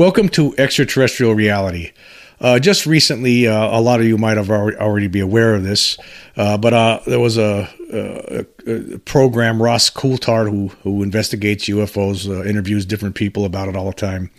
[0.00, 1.92] Welcome to Extraterrestrial Reality.
[2.40, 5.98] Uh, just recently, uh, a lot of you might have already be aware of this,
[6.38, 12.26] uh, but uh, there was a, a, a, program, Ross Coulthart, who who investigates UFOs,
[12.26, 14.30] uh, interviews different people about it all the time,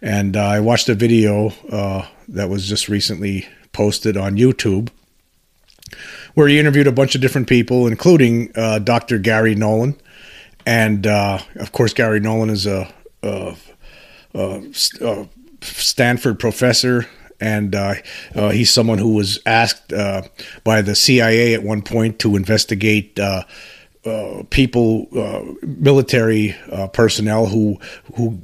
[0.00, 1.48] and uh, I watched a video
[2.28, 4.90] that was just recently posted on YouTube,
[6.34, 9.18] where he interviewed a bunch of different people, including Dr.
[9.18, 10.00] Gary Nolan,
[10.64, 12.88] and of course, Gary Nolan is a,
[13.24, 13.54] a uh, uh,
[15.62, 17.06] Stanford professor,
[17.40, 17.94] and uh,
[18.34, 20.22] uh, he's someone who was asked uh,
[20.64, 23.44] by the CIA at one point to investigate uh,
[24.50, 25.08] people,
[25.62, 26.56] military
[26.92, 27.78] personnel who
[28.14, 28.40] who.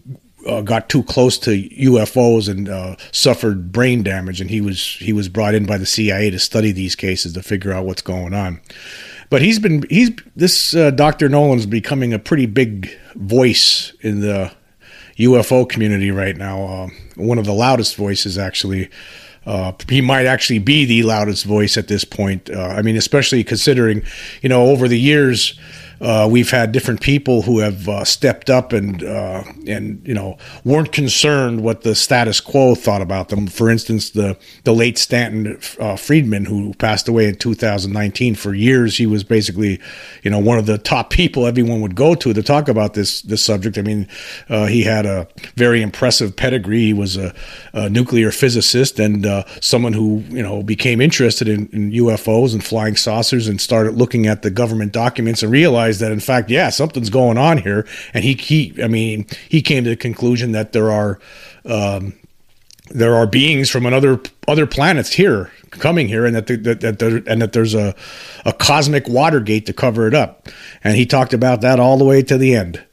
[0.62, 5.54] got too close to UFOs and suffered brain damage, and he was he was brought
[5.54, 8.60] in by the CIA to study these cases to figure out what's going on.
[9.28, 11.28] But he's been he's this Dr.
[11.28, 14.52] Nolan's becoming a pretty big voice in the
[15.18, 16.64] UFO community right now.
[16.64, 18.90] Uh, one of the loudest voices, actually.
[19.46, 22.50] Uh, he might actually be the loudest voice at this point.
[22.50, 24.02] Uh, I mean, especially considering,
[24.42, 25.58] you know, over the years,
[26.00, 30.36] uh, we've had different people who have uh, stepped up and uh, and you know
[30.64, 33.46] weren't concerned what the status quo thought about them.
[33.46, 38.34] For instance, the the late Stanton uh, Friedman, who passed away in 2019.
[38.34, 39.80] For years, he was basically,
[40.22, 43.22] you know, one of the top people everyone would go to to talk about this
[43.22, 43.78] this subject.
[43.78, 44.08] I mean,
[44.48, 46.86] uh, he had a very impressive pedigree.
[46.86, 47.34] He was a,
[47.72, 52.62] a nuclear physicist and uh, someone who you know became interested in, in UFOs and
[52.62, 56.50] flying saucers and started looking at the government documents and realized realized that in fact,
[56.50, 57.86] yeah, something's going on here.
[58.14, 61.18] And he, he, I mean, he came to the conclusion that there are,
[61.64, 62.14] um,
[62.90, 66.98] there are beings from another other planets here coming here, and that the, that, that
[67.00, 67.96] there, and that there's a
[68.44, 70.48] a cosmic Watergate to cover it up.
[70.84, 72.84] And he talked about that all the way to the end.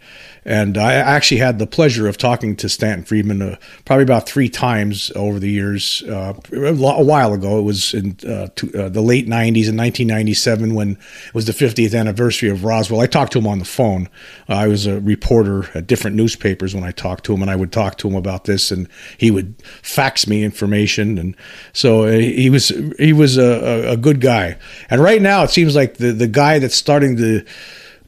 [0.45, 3.55] And I actually had the pleasure of talking to Stanton Friedman uh,
[3.86, 6.03] probably about three times over the years.
[6.03, 10.73] Uh, a while ago, it was in uh, to, uh, the late 90s in 1997
[10.73, 12.99] when it was the 50th anniversary of Roswell.
[13.02, 14.09] I talked to him on the phone.
[14.48, 17.71] I was a reporter at different newspapers when I talked to him, and I would
[17.71, 18.87] talk to him about this, and
[19.17, 21.17] he would fax me information.
[21.17, 21.36] And
[21.71, 24.58] so uh, he was he was a, a good guy.
[24.89, 27.45] And right now, it seems like the the guy that's starting to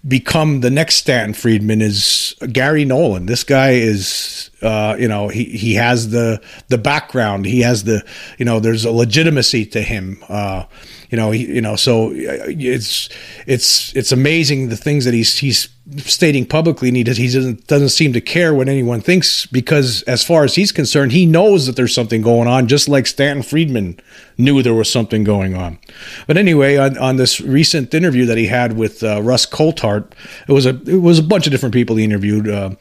[0.08, 3.26] become the next Stanton Friedman is Gary Nolan.
[3.26, 7.46] This guy is, uh, you know, he, he has the the background.
[7.46, 8.04] He has the,
[8.38, 10.24] you know, there's a legitimacy to him.
[10.30, 10.66] Uh,
[11.10, 13.10] you know, he, you know, so uh, it's
[13.46, 17.68] it's it's amazing the things that he's he's stating publicly and he, does, he doesn't,
[17.68, 21.68] doesn't seem to care what anyone thinks because as far as he's concerned he knows
[21.68, 23.96] that there's something going on just like stanton friedman
[24.36, 25.78] knew there was something going on.
[26.26, 30.12] But anyway on, on this recent interview that he had with uh, russ coulthart
[30.48, 32.72] it was a it was a bunch of different people he interviewed uh,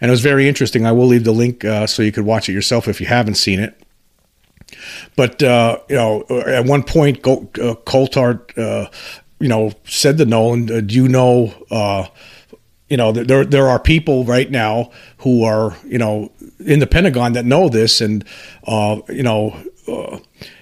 [0.00, 0.84] and it was very interesting.
[0.84, 3.36] I will leave the link uh, so you could watch it yourself if you haven't
[3.36, 3.74] seen it
[5.16, 8.90] but uh, you know, at one point, uh, Coulthart, uh,
[9.38, 12.06] you know, said to Nolan, uh, "Do you know?" Uh,
[12.88, 17.32] you know, there there are people right now who are you know in the Pentagon
[17.34, 18.24] that know this, and
[18.66, 19.56] uh, you know.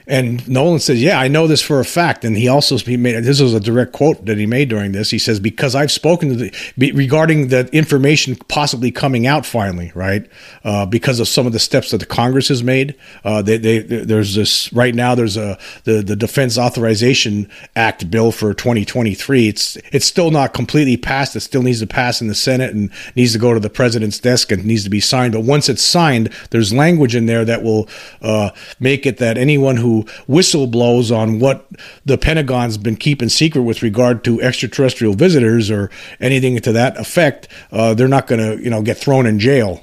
[0.09, 3.23] And Nolan says, "Yeah, I know this for a fact." And he also he made
[3.25, 5.11] this was a direct quote that he made during this.
[5.11, 10.27] He says, "Because I've spoken to the regarding the information possibly coming out finally, right?
[10.65, 12.95] Uh, because of some of the steps that the Congress has made.
[13.23, 15.15] Uh, they, they, there's this right now.
[15.15, 19.49] There's a the the Defense Authorization Act bill for 2023.
[19.49, 21.37] It's it's still not completely passed.
[21.37, 24.19] It still needs to pass in the Senate and needs to go to the president's
[24.19, 25.35] desk and needs to be signed.
[25.35, 27.91] But once it's signed, there's language in there that will
[28.23, 31.69] uh, make it that anyone who whistle blows on what
[32.05, 37.49] the Pentagon's been keeping secret with regard to extraterrestrial visitors or anything to that effect,
[37.73, 39.83] uh, they're not going to, you know, get thrown in jail.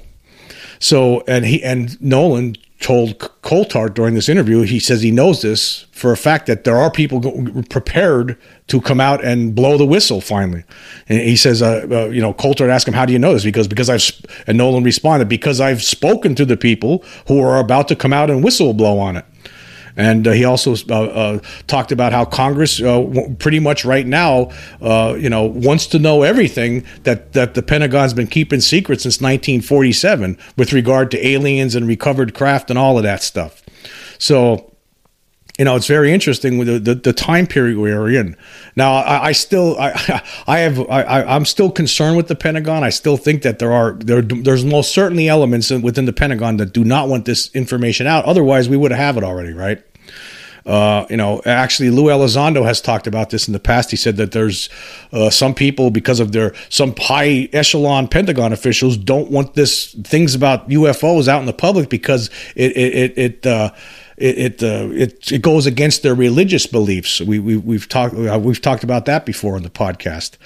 [0.78, 5.86] So, and he and Nolan told Coulthart during this interview, he says he knows this
[5.92, 7.20] for a fact that there are people
[7.70, 10.62] prepared to come out and blow the whistle finally.
[11.08, 13.44] And he says, uh, uh, you know, Coulthart asked him, "How do you know this?"
[13.44, 14.04] Because because I've
[14.46, 18.30] and Nolan responded, "Because I've spoken to the people who are about to come out
[18.30, 19.24] and whistle blow on it."
[19.96, 24.50] And uh, he also uh, uh, talked about how Congress, uh, pretty much right now,
[24.80, 29.16] uh, you know, wants to know everything that that the Pentagon's been keeping secret since
[29.16, 33.62] 1947 with regard to aliens and recovered craft and all of that stuff.
[34.18, 34.75] So
[35.58, 38.36] you know, it's very interesting with the, the, the, time period we're in.
[38.74, 42.84] Now, I, I still, I, I have, I, am still concerned with the Pentagon.
[42.84, 46.72] I still think that there are, there, there's most certainly elements within the Pentagon that
[46.72, 48.26] do not want this information out.
[48.26, 49.82] Otherwise, we would have it already, right?
[50.66, 53.92] Uh, you know, actually, Lou Elizondo has talked about this in the past.
[53.92, 54.68] He said that there's
[55.12, 60.34] uh, some people, because of their some high echelon Pentagon officials, don't want this things
[60.34, 63.18] about UFOs out in the public because it it it.
[63.18, 63.70] it uh,
[64.16, 67.20] it it, uh, it, it goes against their religious beliefs.
[67.20, 70.36] We, we we've talked uh, we've talked about that before in the podcast.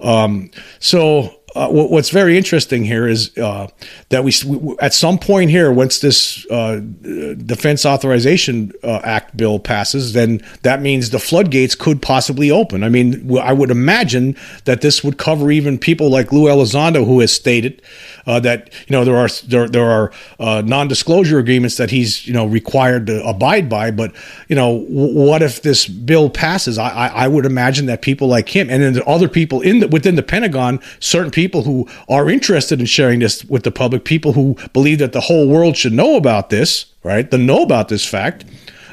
[0.00, 3.66] Um, so uh, what's very interesting here is uh,
[4.10, 4.32] that we,
[4.80, 10.82] at some point here, once this uh, Defense Authorization uh, Act bill passes, then that
[10.82, 12.84] means the floodgates could possibly open.
[12.84, 17.20] I mean, I would imagine that this would cover even people like Lou Elizondo, who
[17.20, 17.80] has stated
[18.26, 22.34] uh, that you know there are there, there are uh, non-disclosure agreements that he's you
[22.34, 23.90] know required to abide by.
[23.90, 24.14] But
[24.48, 26.76] you know, what if this bill passes?
[26.76, 29.88] I, I, I would imagine that people like him and then other people in the,
[29.88, 34.32] within the Pentagon, certain people who are interested in sharing this with the public, people
[34.32, 37.30] who believe that the whole world should know about this, right?
[37.30, 38.44] To know about this fact.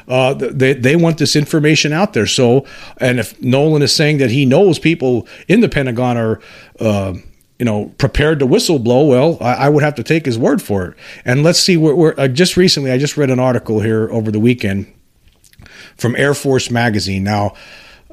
[0.06, 2.26] Uh, they they want this information out there.
[2.26, 2.66] So,
[2.98, 6.40] and if Nolan is saying that he knows people in the Pentagon are,
[6.78, 7.14] uh,
[7.58, 10.88] you know, prepared to whistleblow, well, I, I, would have to take his word for
[10.88, 10.96] it.
[11.24, 14.30] And let's see, where we're uh, just recently, I just read an article here over
[14.30, 14.92] the weekend
[15.96, 17.24] from Air Force Magazine.
[17.24, 17.54] Now,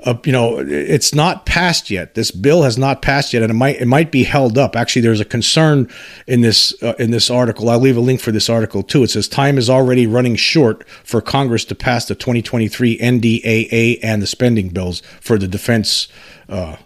[0.03, 2.15] uh, you know, it's not passed yet.
[2.15, 4.75] This bill has not passed yet, and it might it might be held up.
[4.75, 5.89] Actually, there's a concern
[6.27, 7.69] in this uh, in this article.
[7.69, 9.03] I'll leave a link for this article too.
[9.03, 14.21] It says time is already running short for Congress to pass the 2023 NDAA and
[14.21, 16.07] the spending bills for the Defense
[16.49, 16.77] uh,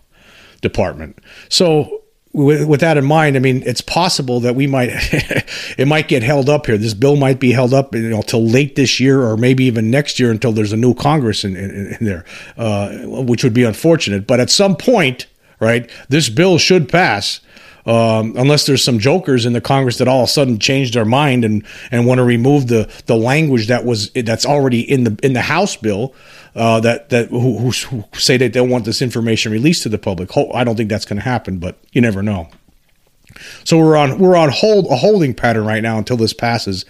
[0.62, 1.20] Department.
[1.50, 2.05] So
[2.36, 4.90] with, with, that in mind, I mean, it's possible that we might,
[5.78, 6.78] it might get held up here.
[6.78, 9.90] This bill might be held up, you know, till late this year or maybe even
[9.90, 12.26] next year until there's a new Congress in, in, in there,
[12.58, 14.28] uh, which would be unfortunate.
[14.28, 15.28] But at some point,
[15.62, 17.40] right, this bill should pass.
[17.86, 21.06] Um, unless there's some jokers in the Congress that all of a sudden change their
[21.06, 25.20] mind and, and want to remove the, the language that was that's already in the
[25.22, 26.14] in the House bill
[26.56, 30.36] uh, that that who, who, say that they want this information released to the public.
[30.54, 32.50] I don't think that's going to happen, but you never know.
[33.64, 36.86] So we're on we're on hold a holding pattern right now until this passes.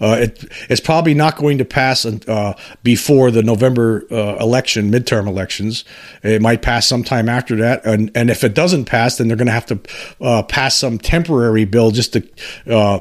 [0.00, 5.26] Uh, it, it's probably not going to pass uh, before the November uh, election, midterm
[5.26, 5.84] elections.
[6.22, 9.46] It might pass sometime after that, and and if it doesn't pass, then they're going
[9.46, 9.80] to have to
[10.20, 12.28] uh, pass some temporary bill just to
[12.68, 13.00] uh,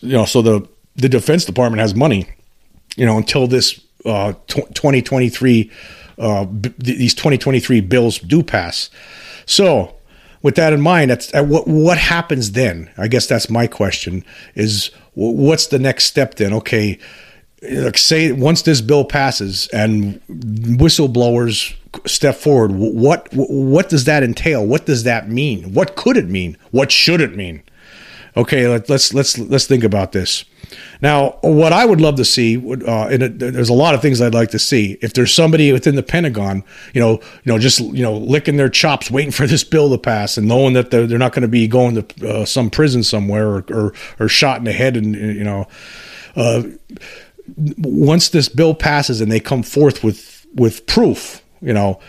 [0.00, 2.26] you know so the the Defense Department has money,
[2.96, 5.70] you know, until this uh, 2023
[6.18, 8.90] uh, b- these 2023 bills do pass.
[9.44, 9.94] So,
[10.46, 12.88] with that in mind, that's uh, what what happens then.
[12.96, 16.52] I guess that's my question: is what's the next step then?
[16.52, 17.00] Okay,
[17.68, 21.74] like say once this bill passes and whistleblowers
[22.06, 24.64] step forward, what what does that entail?
[24.64, 25.74] What does that mean?
[25.74, 26.56] What could it mean?
[26.70, 27.64] What should it mean?
[28.36, 30.44] Okay, let, let's let's let's think about this.
[31.00, 34.20] Now, what I would love to see, uh, and it, there's a lot of things
[34.20, 34.98] I'd like to see.
[35.00, 37.12] If there's somebody within the Pentagon, you know,
[37.44, 40.46] you know, just you know, licking their chops, waiting for this bill to pass, and
[40.46, 43.64] knowing that they're, they're not going to be going to uh, some prison somewhere or,
[43.70, 45.66] or, or shot in the head, and you know,
[46.34, 46.62] uh,
[47.78, 52.00] once this bill passes and they come forth with with proof, you know,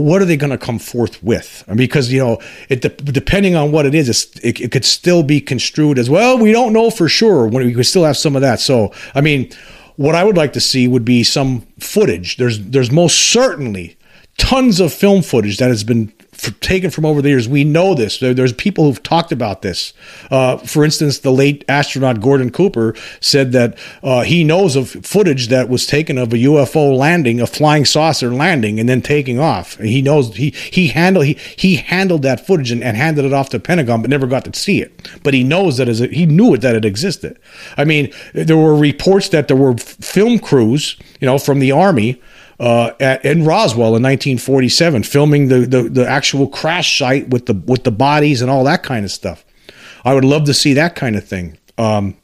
[0.00, 1.64] what are they going to come forth with?
[1.74, 4.08] Because you know, it depending on what it is,
[4.42, 6.38] it, it, could still be construed as well.
[6.38, 7.46] We don't know for sure.
[7.46, 8.60] When we could still have some of that.
[8.60, 9.50] So, I mean,
[9.96, 12.36] what I would like to see would be some footage.
[12.36, 13.96] There's there's most certainly
[14.38, 16.12] tons of film footage that has been
[16.60, 17.48] taken from over the years.
[17.48, 18.18] We know this.
[18.18, 19.92] There, there's people who've talked about this.
[20.30, 25.48] Uh, for instance, the late astronaut Gordon Cooper said that uh, he knows of footage
[25.48, 29.76] that was taken of a UFO landing, a flying saucer landing, and then taking off.
[29.78, 33.50] He knows he he handled he he handled that footage and, and handed it off
[33.50, 35.10] to Pentagon, but never got to see it.
[35.22, 37.38] But he knows that as a, he knew it that it existed.
[37.76, 42.20] I mean, there were reports that there were film crews, you know, from the army
[42.60, 47.54] uh, at, in Roswell in 1947, filming the, the, the actual crash site with the
[47.54, 49.44] with the bodies and all that kind of stuff.
[50.04, 51.58] I would love to see that kind of thing.
[51.78, 52.16] Um,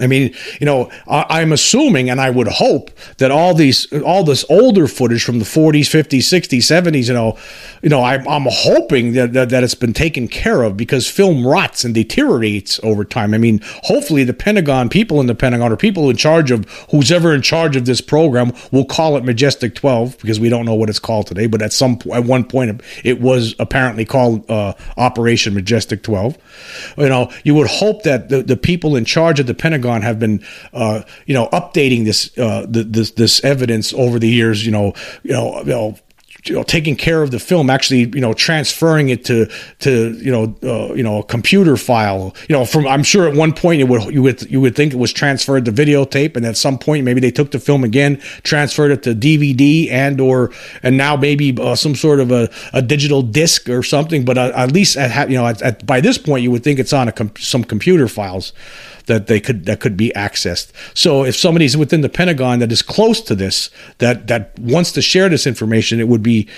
[0.00, 4.24] I mean, you know, I, am assuming and I would hope that all these, all
[4.24, 7.36] this older footage from the 40s, 50s, 60s, 70s, you know,
[7.82, 11.46] you know, I, am hoping that, that, that it's been taken care of because film
[11.46, 13.34] rots and deteriorates over time.
[13.34, 17.12] I mean, hopefully the Pentagon, people in the Pentagon, or people in charge of who's
[17.12, 20.74] ever in charge of this program, will call it Majestic 12 because we don't know
[20.74, 21.46] what it's called today.
[21.46, 26.38] But at some at one point, it was apparently called uh, Operation Majestic 12.
[26.96, 30.02] You know, you would hope that the, the people in charge of the Pentagon Pentagon
[30.02, 34.64] have been, uh, you know, updating this, uh, this this evidence over the years.
[34.64, 35.96] You know, you know, you know
[36.44, 39.46] you know, taking care of the film, actually, you know, transferring it to
[39.80, 42.34] to you know, uh, you know, a computer file.
[42.48, 44.92] You know, from I'm sure at one point it would you would you would think
[44.92, 48.20] it was transferred to videotape, and at some point maybe they took the film again,
[48.42, 50.50] transferred it to DVD and or
[50.82, 54.24] and now maybe uh, some sort of a, a digital disc or something.
[54.24, 56.80] But uh, at least at you know at, at, by this point you would think
[56.80, 58.52] it's on some computer files
[59.06, 60.72] that they could that could be accessed.
[60.94, 65.02] So if somebody's within the Pentagon that is close to this, that that wants to
[65.02, 66.48] share this information, it would be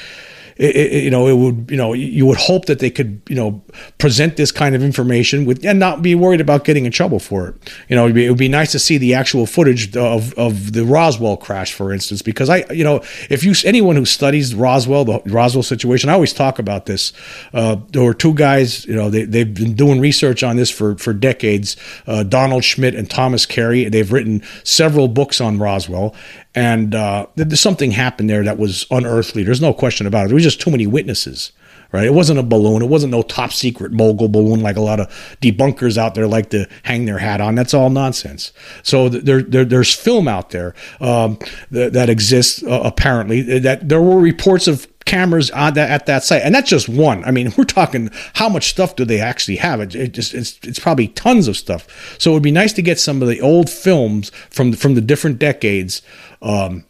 [0.56, 3.34] it, it, you know, it would, you know, you would hope that they could, you
[3.34, 3.62] know,
[3.98, 7.48] present this kind of information with and not be worried about getting in trouble for
[7.48, 7.72] it.
[7.88, 10.72] You know, it'd be, it would be nice to see the actual footage of, of
[10.72, 15.04] the Roswell crash, for instance, because I, you know, if you anyone who studies Roswell,
[15.04, 17.12] the Roswell situation, I always talk about this.
[17.52, 20.96] Uh, there were two guys, you know, they they've been doing research on this for
[20.96, 21.76] for decades.
[22.06, 23.88] Uh, Donald Schmidt and Thomas Carey.
[23.88, 26.14] They've written several books on Roswell,
[26.54, 29.42] and uh, something happened there that was unearthly.
[29.42, 30.28] There's no question about it.
[30.28, 31.50] There was just too many witnesses,
[31.90, 32.04] right?
[32.04, 32.80] It wasn't a balloon.
[32.80, 35.08] It wasn't no top secret mogul balloon like a lot of
[35.42, 37.56] debunkers out there like to hang their hat on.
[37.56, 38.52] That's all nonsense.
[38.84, 41.38] So there, there there's film out there um,
[41.72, 43.58] that, that, exists uh, apparently.
[43.58, 47.24] That there were reports of cameras on that at that site, and that's just one.
[47.24, 49.80] I mean, we're talking how much stuff do they actually have?
[49.80, 52.16] It, it just it's it's probably tons of stuff.
[52.18, 55.00] So it would be nice to get some of the old films from from the
[55.00, 56.02] different decades
[56.44, 56.84] um,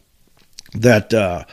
[0.73, 1.43] that uh,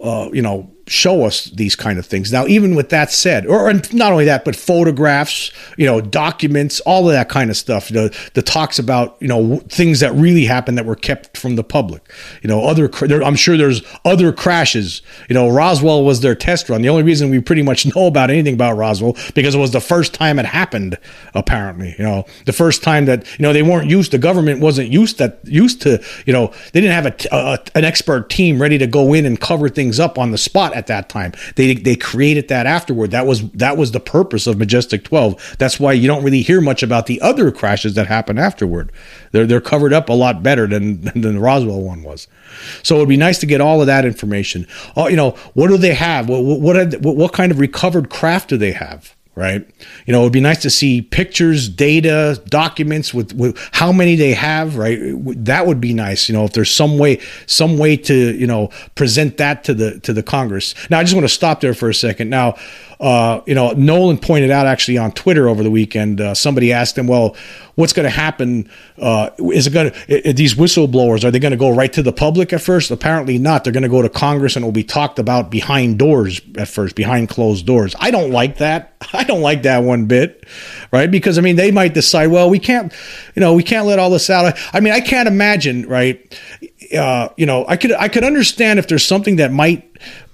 [0.00, 2.30] uh, you know show us these kind of things.
[2.30, 6.80] Now, even with that said, or and not only that, but photographs, you know, documents,
[6.80, 7.88] all of that kind of stuff.
[7.88, 11.64] The the talks about you know things that really happened that were kept from the
[11.64, 12.12] public.
[12.42, 15.02] You know, other there, I'm sure there's other crashes.
[15.28, 16.82] You know, Roswell was their test run.
[16.82, 19.80] The only reason we pretty much know about anything about Roswell because it was the
[19.80, 20.98] first time it happened.
[21.34, 24.12] Apparently, you know, the first time that you know they weren't used.
[24.12, 27.84] The government wasn't used that used to you know they didn't have a, a an
[27.84, 31.08] expert team ready to go in and cover things up on the spot at that
[31.08, 31.32] time.
[31.54, 33.12] They they created that afterward.
[33.12, 35.56] That was that was the purpose of Majestic 12.
[35.58, 38.90] That's why you don't really hear much about the other crashes that happened afterward.
[39.30, 42.26] They're they're covered up a lot better than than the Roswell one was.
[42.82, 44.66] So it'd be nice to get all of that information.
[44.96, 46.28] Oh, you know, what do they have?
[46.28, 49.14] What what what, what kind of recovered craft do they have?
[49.34, 49.66] Right?
[50.06, 54.14] You know, it would be nice to see pictures, data, documents with, with how many
[54.14, 54.98] they have, right?
[55.44, 58.68] That would be nice, you know, if there's some way, some way to, you know,
[58.94, 60.74] present that to the to the Congress.
[60.90, 62.28] Now, I just want to stop there for a second.
[62.28, 62.56] Now,
[63.02, 66.20] uh, you know, Nolan pointed out actually on Twitter over the weekend.
[66.20, 67.34] Uh, somebody asked him, "Well,
[67.74, 68.70] what's going to happen?
[68.96, 71.24] Uh, is it going to these whistleblowers?
[71.24, 72.92] Are they going to go right to the public at first?
[72.92, 73.64] Apparently not.
[73.64, 76.68] They're going to go to Congress and it will be talked about behind doors at
[76.68, 77.96] first, behind closed doors.
[77.98, 78.94] I don't like that.
[79.12, 80.46] I don't like that one bit,
[80.92, 81.10] right?
[81.10, 82.92] Because I mean, they might decide, well, we can't,
[83.34, 84.56] you know, we can't let all this out.
[84.72, 86.40] I mean, I can't imagine, right?
[86.96, 89.88] Uh, you know, I could I could understand if there's something that might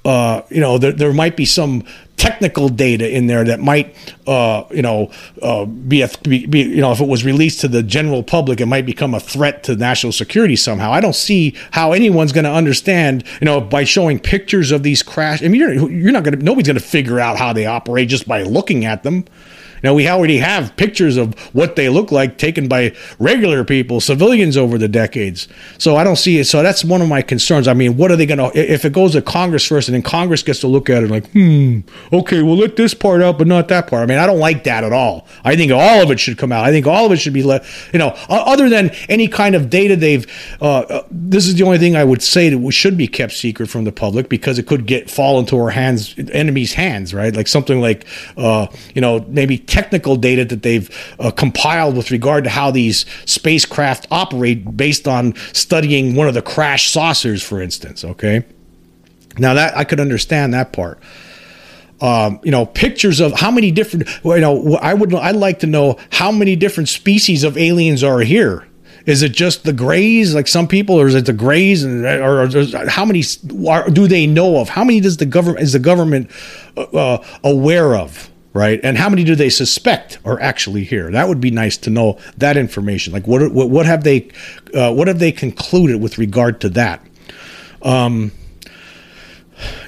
[0.09, 1.85] uh, you know, there, there might be some
[2.17, 3.95] technical data in there that might,
[4.27, 5.11] uh, you know,
[5.43, 8.61] uh, be, a, be, be, you know, if it was released to the general public,
[8.61, 10.91] it might become a threat to national security somehow.
[10.91, 15.03] I don't see how anyone's going to understand, you know, by showing pictures of these
[15.03, 15.43] crash.
[15.43, 18.09] I mean, you're, you're not going to, nobody's going to figure out how they operate
[18.09, 19.27] just by looking at them.
[19.83, 24.57] Know, we already have pictures of what they look like taken by regular people, civilians
[24.57, 25.49] over the decades.
[25.79, 26.45] So I don't see it.
[26.45, 27.69] So that's one of my concerns.
[27.69, 30.03] I mean, what are they going to, if it goes to Congress first and then
[30.03, 31.81] Congress gets to look at it like, hmm,
[32.13, 34.03] okay, we'll let this part out, but not that part.
[34.03, 35.27] I mean, I don't like that at all.
[35.45, 36.65] I think all of it should come out.
[36.65, 39.71] I think all of it should be let, you know, other than any kind of
[39.71, 40.27] data they've,
[40.61, 43.69] uh, uh, this is the only thing I would say that should be kept secret
[43.69, 47.35] from the public because it could get, fall into our hands, enemies' hands, right?
[47.35, 48.07] Like something like,
[48.37, 53.05] uh, you know, maybe technical data that they've uh, compiled with regard to how these
[53.25, 58.05] spacecraft operate based on studying one of the crash saucers, for instance.
[58.05, 58.45] Okay.
[59.39, 61.01] Now that I could understand that part.
[62.01, 64.09] Um, you know, pictures of how many different.
[64.25, 65.13] You know, I would.
[65.15, 68.69] I'd like to know how many different species of aliens are here.
[69.05, 72.43] Is it just the Greys, like some people, or is it the Greys, and or,
[72.43, 74.69] or how many do they know of?
[74.69, 76.31] How many does the government is the government
[76.77, 78.31] uh, uh aware of?
[78.59, 78.81] Right?
[78.83, 81.11] And how many do they suspect are actually here?
[81.12, 83.12] That would be nice to know that information.
[83.12, 84.29] Like what what, what have they
[84.75, 87.00] uh, what have they concluded with regard to that?
[87.83, 88.33] Um,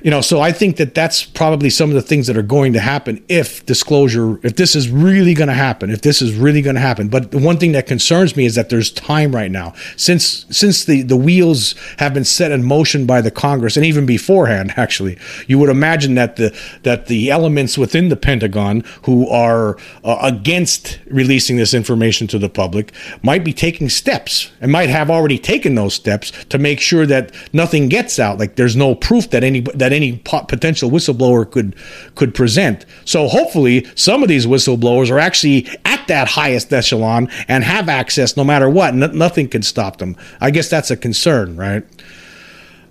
[0.03, 2.73] you know, so I think that that's probably some of the things that are going
[2.73, 6.63] to happen if disclosure, if this is really going to happen, if this is really
[6.63, 7.09] going to happen.
[7.09, 10.85] But the one thing that concerns me is that there's time right now since since
[10.85, 14.75] the the wheels have been set in motion by the Congress and even beforehand.
[14.77, 20.19] Actually, you would imagine that the that the elements within the Pentagon who are uh,
[20.23, 25.39] against releasing this information to the public might be taking steps and might have already
[25.39, 28.39] taken those steps to make sure that nothing gets out.
[28.39, 31.75] Like there's no proof that any that any potential whistleblower could
[32.15, 32.87] could present.
[33.05, 38.37] So hopefully, some of these whistleblowers are actually at that highest echelon and have access
[38.37, 38.95] no matter what.
[38.95, 40.17] Nothing can stop them.
[40.41, 41.85] I guess that's a concern, right?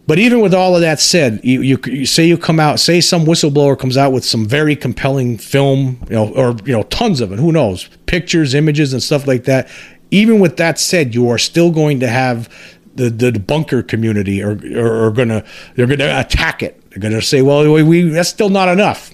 [0.10, 3.00] But even with all of that said, you, you, you, say you come out, say
[3.00, 7.22] some whistleblower comes out with some very compelling film, you know, or you know, tons
[7.22, 7.38] of it.
[7.38, 7.88] Who knows?
[8.08, 9.70] Pictures, images, and stuff like that.
[10.10, 12.50] Even with that said, you are still going to have
[13.00, 15.44] the the bunker community are are, are gonna
[15.76, 16.82] they're gonna attack it.
[16.90, 19.12] They're gonna say, well, we that's still not enough.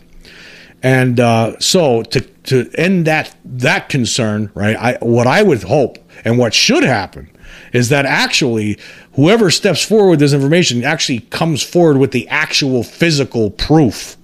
[0.82, 4.76] And uh, so to to end that that concern, right?
[4.76, 7.30] I what I would hope and what should happen
[7.74, 8.78] is that actually
[9.14, 14.16] whoever steps forward with this information actually comes forward with the actual physical proof,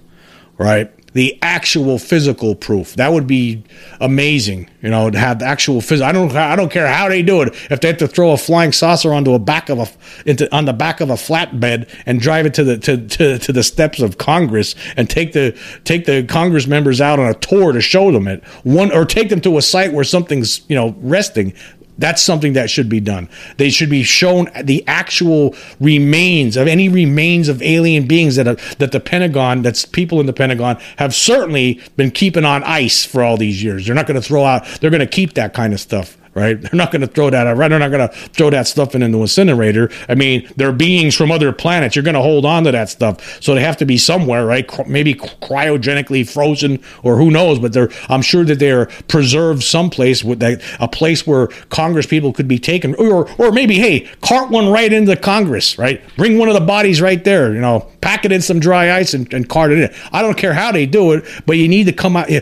[0.58, 0.91] right?
[1.13, 2.96] The actual physical proof.
[2.96, 3.63] That would be
[4.00, 6.08] amazing, you know, to have the actual physical.
[6.08, 7.50] I don't, I don't care how they do it.
[7.70, 9.88] If they have to throw a flying saucer onto a back of a,
[10.30, 13.51] into on the back of a flatbed and drive it to the to, to, to
[13.51, 17.74] the steps of Congress and take the take the Congress members out on a tour
[17.74, 20.96] to show them it one or take them to a site where something's you know
[21.00, 21.53] resting.
[22.01, 23.29] That's something that should be done.
[23.58, 28.91] They should be shown the actual remains of any remains of alien beings that that
[28.91, 33.38] the Pentagon, that's people in the Pentagon, have certainly been keeping on ice for all
[33.38, 33.86] these years.
[33.86, 34.65] They're not going to throw out.
[34.81, 36.59] They're going to keep that kind of stuff right?
[36.61, 37.43] They're not going to throw that.
[37.43, 39.89] Right, They're not going to throw that stuff in, an incinerator.
[40.07, 41.95] I mean, they're beings from other planets.
[41.95, 44.69] You're going to hold on to that stuff, so they have to be somewhere, right?
[44.88, 47.59] Maybe cryogenically frozen, or who knows?
[47.59, 47.89] But they're.
[48.09, 52.59] I'm sure that they're preserved someplace with that a place where Congress people could be
[52.59, 56.01] taken, or or maybe hey, cart one right into Congress, right?
[56.15, 57.53] Bring one of the bodies right there.
[57.53, 59.95] You know, pack it in some dry ice and, and cart it in.
[60.11, 62.29] I don't care how they do it, but you need to come out.
[62.29, 62.41] Eh,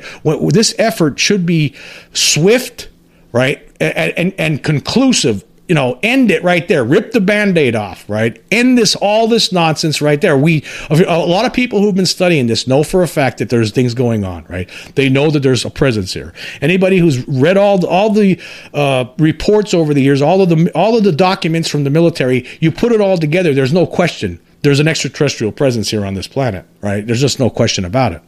[0.50, 1.75] this effort should be
[2.13, 2.89] swift
[3.31, 3.69] right?
[3.79, 6.83] And, and, and conclusive you know, end it right there.
[6.83, 8.43] Rip the band-aid off, right?
[8.50, 10.36] End this all this nonsense right there.
[10.36, 13.71] We a lot of people who've been studying this know for a fact that there's
[13.71, 14.67] things going on, right?
[14.95, 16.33] They know that there's a presence here.
[16.59, 18.41] Anybody who's read all all the
[18.74, 22.48] uh, reports over the years, all of the all of the documents from the military,
[22.59, 23.53] you put it all together.
[23.53, 24.39] There's no question.
[24.63, 27.05] There's an extraterrestrial presence here on this planet, right?
[27.05, 28.24] There's just no question about it.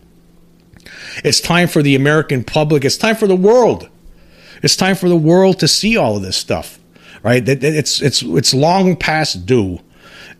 [1.23, 2.85] It's time for the American public.
[2.85, 3.89] It's time for the world
[4.61, 6.79] it's time for the world to see all of this stuff,
[7.23, 7.47] right?
[7.47, 9.79] It's it's it's long past due,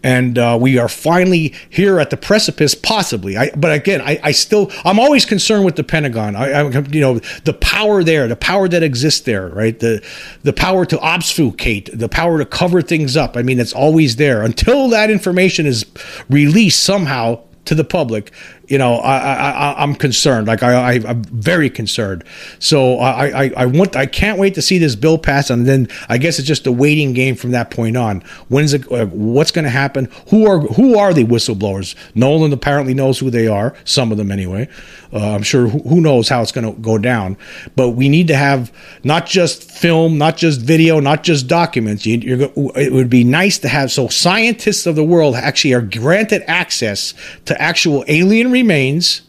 [0.04, 3.38] and uh, we are finally here at the precipice, possibly.
[3.38, 6.36] I, but again, I, I, still I'm always concerned with the Pentagon.
[6.36, 9.78] I, I, you know the power there, the power that exists there, right?
[9.80, 10.04] The
[10.44, 13.38] the power to obfuscate, the power to cover things up.
[13.38, 15.86] I mean, it's always there until that information is
[16.30, 18.32] released somehow to the public
[18.72, 20.48] you know, I, I, I'm concerned.
[20.48, 22.24] Like I, I, am very concerned.
[22.60, 25.90] So I, I, I want, I can't wait to see this bill pass, and then
[26.08, 28.22] I guess it's just a waiting game from that point on.
[28.48, 28.90] When's it?
[28.90, 30.10] Uh, what's going to happen?
[30.30, 31.96] Who are who are the whistleblowers?
[32.16, 33.76] Nolan apparently knows who they are.
[33.84, 34.70] Some of them, anyway.
[35.14, 37.38] Uh, I'm sure who, who knows how it's going to go down.
[37.76, 38.72] But we need to have
[39.04, 42.06] not just film, not just video, not just documents.
[42.06, 46.44] You, it would be nice to have so scientists of the world actually are granted
[46.48, 47.14] access
[47.46, 49.22] to actual alien remains,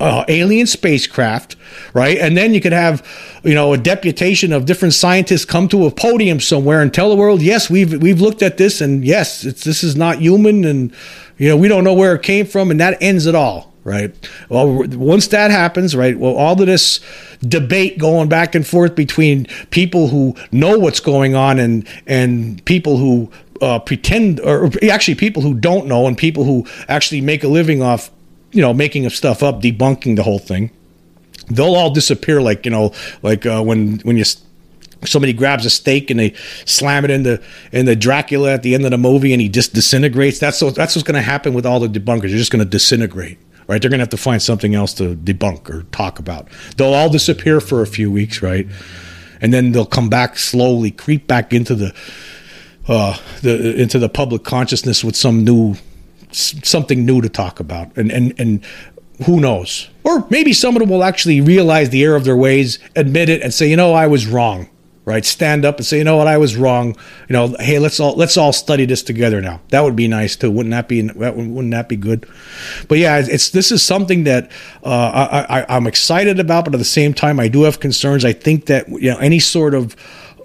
[0.00, 1.56] uh, alien spacecraft,
[1.94, 2.18] right?
[2.18, 3.06] And then you could have,
[3.42, 7.16] you know, a deputation of different scientists come to a podium somewhere and tell the
[7.16, 10.92] world, yes, we've we've looked at this, and yes, this is not human, and
[11.38, 14.14] you know, we don't know where it came from, and that ends it all, right?
[14.48, 16.18] Well, once that happens, right?
[16.18, 17.00] Well, all of this
[17.40, 22.98] debate going back and forth between people who know what's going on and and people
[22.98, 23.30] who
[23.62, 27.80] uh, pretend, or actually people who don't know, and people who actually make a living
[27.80, 28.10] off
[28.56, 30.70] you know, making stuff up, debunking the whole thing.
[31.48, 32.92] They'll all disappear like you know,
[33.22, 34.24] like uh, when when you
[35.04, 36.32] somebody grabs a stake and they
[36.64, 39.48] slam it in the in the Dracula at the end of the movie and he
[39.50, 40.38] just disintegrates.
[40.38, 42.22] That's what, that's what's going to happen with all the debunkers.
[42.22, 43.38] They're just going to disintegrate.
[43.68, 43.82] Right?
[43.82, 46.48] They're going to have to find something else to debunk or talk about.
[46.76, 48.66] They'll all disappear for a few weeks, right?
[49.40, 51.92] And then they'll come back slowly, creep back into the
[52.88, 55.74] uh, the into the public consciousness with some new
[56.36, 57.96] something new to talk about.
[57.96, 58.64] And, and, and
[59.24, 59.88] who knows?
[60.04, 63.42] Or maybe some of them will actually realize the error of their ways, admit it,
[63.42, 64.68] and say, you know, I was wrong.
[65.04, 65.24] Right?
[65.24, 66.96] Stand up and say, you know what, I was wrong.
[67.28, 69.60] You know, hey, let's all let's all study this together now.
[69.68, 70.50] That would be nice too.
[70.50, 72.28] Wouldn't that be wouldn't that be good?
[72.88, 74.50] But yeah, it's this is something that
[74.82, 78.24] uh, I, I, am excited about, but at the same time, I do have concerns.
[78.24, 79.94] I think that you know any sort of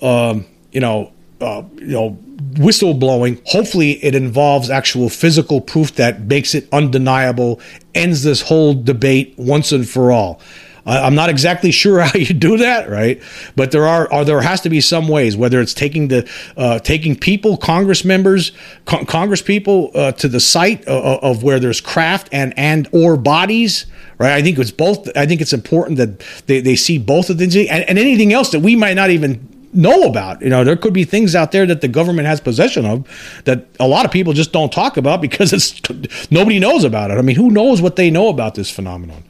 [0.04, 2.19] um, you know uh, you know
[2.54, 7.60] whistleblowing, hopefully it involves actual physical proof that makes it undeniable,
[7.95, 10.41] ends this whole debate once and for all.
[10.86, 13.21] I'm not exactly sure how you do that, right?
[13.56, 16.80] But there are, are there has to be some ways, whether it's taking the uh,
[16.80, 18.51] taking people, Congress members,
[18.86, 23.17] con- Congress people uh, to the site of, of where there's craft and and or
[23.17, 23.86] bodies,
[24.17, 24.34] right?
[24.34, 25.15] I think it's both.
[25.15, 28.49] I think it's important that they, they see both of things and, and anything else
[28.51, 30.41] that we might not even know about.
[30.41, 33.07] You know, there could be things out there that the government has possession of
[33.45, 37.17] that a lot of people just don't talk about because it's nobody knows about it.
[37.17, 39.23] I mean, who knows what they know about this phenomenon?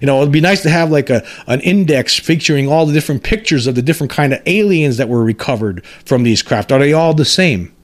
[0.00, 3.22] You know, it'd be nice to have like a an index featuring all the different
[3.24, 6.70] pictures of the different kind of aliens that were recovered from these craft.
[6.70, 7.74] Are they all the same?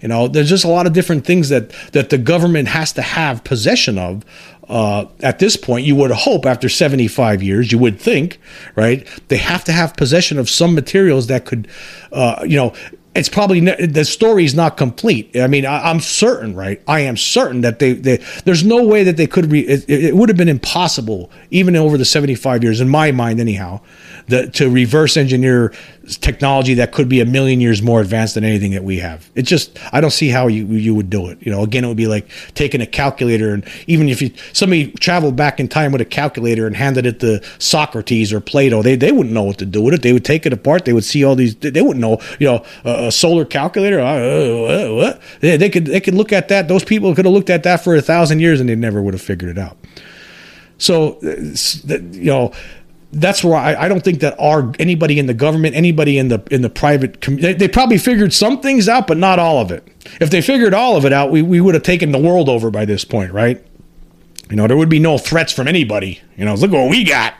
[0.00, 3.02] You know, there's just a lot of different things that that the government has to
[3.02, 4.22] have possession of.
[4.68, 8.40] Uh, at this point, you would hope after 75 years, you would think,
[8.76, 9.06] right?
[9.28, 11.68] They have to have possession of some materials that could,
[12.12, 12.72] uh, you know,
[13.14, 15.36] it's probably the story is not complete.
[15.36, 16.82] I mean, I, am certain, right?
[16.88, 19.52] I am certain that they, they there's no way that they could.
[19.52, 23.38] Re, it, it, would have been impossible, even over the 75 years, in my mind,
[23.38, 23.80] anyhow,
[24.28, 25.72] to reverse engineer
[26.20, 29.30] technology that could be a million years more advanced than anything that we have.
[29.34, 31.38] It just I don't see how you you would do it.
[31.40, 34.90] You know, again, it would be like taking a calculator and even if you somebody
[34.92, 38.96] traveled back in time with a calculator and handed it to Socrates or Plato, they
[38.96, 40.02] they wouldn't know what to do with it.
[40.02, 40.84] They would take it apart.
[40.84, 41.54] They would see all these.
[41.56, 42.20] They wouldn't know.
[42.38, 44.00] You know, a, a solar calculator.
[44.00, 45.22] Uh, uh, what?
[45.40, 46.68] They, they could they could look at that.
[46.68, 49.14] Those people could have looked at that for a thousand years and they never would
[49.14, 49.76] have figured it out.
[50.78, 52.52] So, you know,
[53.12, 56.42] that's where I, I, don't think that our anybody in the government, anybody in the
[56.50, 59.86] in the private, they, they, probably figured some things out, but not all of it.
[60.20, 62.70] If they figured all of it out, we, we would have taken the world over
[62.70, 63.64] by this point, right?
[64.50, 66.20] You know, there would be no threats from anybody.
[66.36, 67.34] You know, look what we got.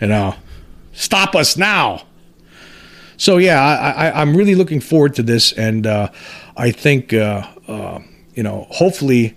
[0.00, 0.34] You know,
[0.92, 2.02] stop us now.
[3.22, 6.10] So yeah, I, I am really looking forward to this, and uh,
[6.56, 8.00] I think uh, uh,
[8.34, 9.36] you know, hopefully,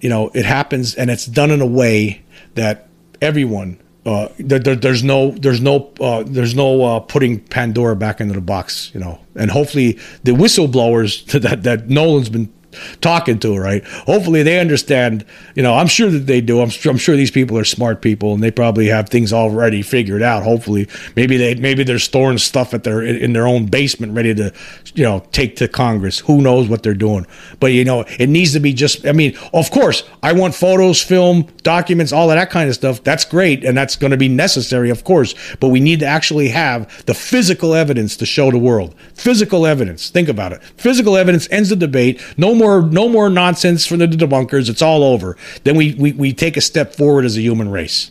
[0.00, 2.22] you know, it happens and it's done in a way
[2.54, 2.86] that
[3.20, 8.34] everyone uh, there, there's no there's no uh, there's no uh, putting Pandora back into
[8.34, 12.52] the box, you know, and hopefully the whistleblowers that that Nolan's been
[13.00, 13.84] talking to, right?
[13.84, 15.24] Hopefully they understand.
[15.54, 16.60] You know, I'm sure that they do.
[16.60, 20.22] I'm, I'm sure these people are smart people, and they probably have things already figured
[20.22, 20.42] out.
[20.42, 24.52] Hopefully, maybe they maybe they're storing stuff at their in their own basement, ready to,
[24.94, 26.20] you know, take to Congress.
[26.20, 27.26] Who knows what they're doing?
[27.60, 29.06] But you know, it needs to be just.
[29.06, 33.02] I mean, of course, I want photos, film, documents, all of that kind of stuff.
[33.02, 35.34] That's great, and that's going to be necessary, of course.
[35.60, 38.94] But we need to actually have the physical evidence to show the world.
[39.14, 40.10] Physical evidence.
[40.10, 40.62] Think about it.
[40.76, 42.20] Physical evidence ends the debate.
[42.36, 44.68] No more more no more nonsense from the debunkers.
[44.68, 45.36] It's all over.
[45.64, 48.10] Then we we, we take a step forward as a human race.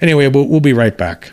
[0.00, 1.32] Anyway, we'll, we'll be right back.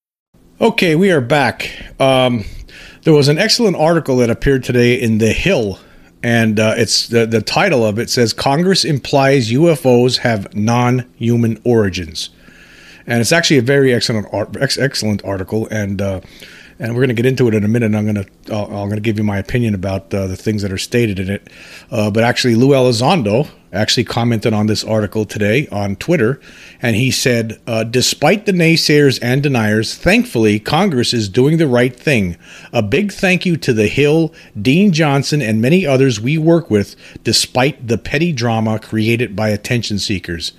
[0.61, 1.71] Okay, we are back.
[1.99, 2.45] Um,
[3.01, 5.79] there was an excellent article that appeared today in The Hill,
[6.21, 12.29] and uh, it's the, the title of it says Congress implies UFOs have non-human origins,
[13.07, 14.27] and it's actually a very excellent
[14.77, 16.21] excellent article, and uh,
[16.81, 17.93] and we're going to get into it in a minute.
[17.93, 20.71] I'm going to I'm going to give you my opinion about uh, the things that
[20.71, 21.47] are stated in it.
[21.91, 26.41] Uh, but actually, Lou Elizondo actually commented on this article today on Twitter,
[26.81, 31.95] and he said, uh, "Despite the naysayers and deniers, thankfully Congress is doing the right
[31.95, 32.35] thing.
[32.73, 36.95] A big thank you to the Hill, Dean Johnson, and many others we work with,
[37.23, 40.53] despite the petty drama created by attention seekers."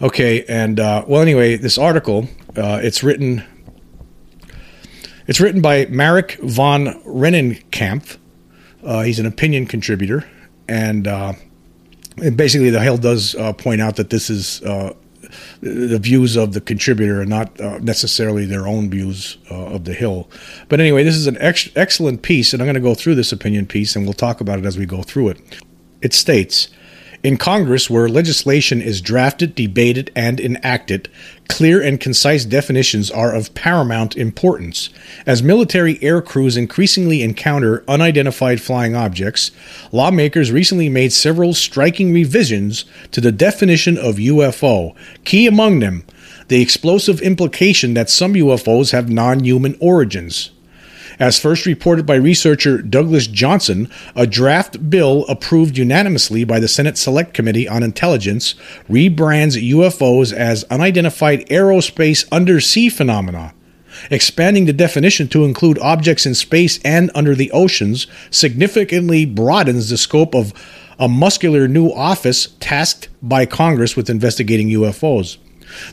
[0.00, 3.44] Okay, and uh, well, anyway, this article uh, it's written
[5.26, 8.18] it's written by Marik von Rennenkampff.
[8.82, 10.28] Uh, he's an opinion contributor,
[10.68, 11.32] and, uh,
[12.18, 14.92] and basically, the Hill does uh, point out that this is uh,
[15.60, 19.94] the views of the contributor and not uh, necessarily their own views uh, of the
[19.94, 20.28] Hill.
[20.68, 23.32] But anyway, this is an ex- excellent piece, and I'm going to go through this
[23.32, 25.62] opinion piece, and we'll talk about it as we go through it.
[26.02, 26.68] It states.
[27.24, 31.08] In Congress, where legislation is drafted, debated, and enacted,
[31.48, 34.90] clear and concise definitions are of paramount importance.
[35.24, 39.52] As military air crews increasingly encounter unidentified flying objects,
[39.90, 46.04] lawmakers recently made several striking revisions to the definition of UFO, key among them
[46.48, 50.50] the explosive implication that some UFOs have non human origins.
[51.18, 56.98] As first reported by researcher Douglas Johnson, a draft bill approved unanimously by the Senate
[56.98, 58.54] Select Committee on Intelligence
[58.88, 63.54] rebrands UFOs as unidentified aerospace undersea phenomena.
[64.10, 69.96] Expanding the definition to include objects in space and under the oceans significantly broadens the
[69.96, 70.52] scope of
[70.98, 75.38] a muscular new office tasked by Congress with investigating UFOs.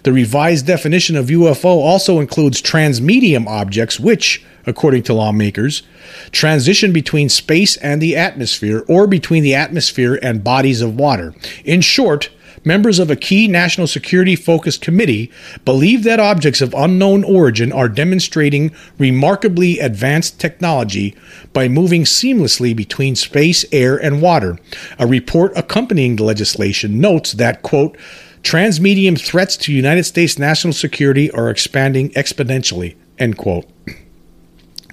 [0.04, 5.84] The revised definition of UFO also includes transmedium objects, which, according to lawmakers,
[6.32, 11.34] transition between space and the atmosphere or between the atmosphere and bodies of water.
[11.63, 12.30] In short,
[12.63, 15.32] members of a key national security focused committee
[15.65, 21.15] believe that objects of unknown origin are demonstrating remarkably advanced technology
[21.54, 24.58] by moving seamlessly between space, air, and water.
[25.00, 27.98] A report accompanying the legislation notes that, quote,
[28.44, 33.66] transmedium threats to United States national security are expanding exponentially, end quote.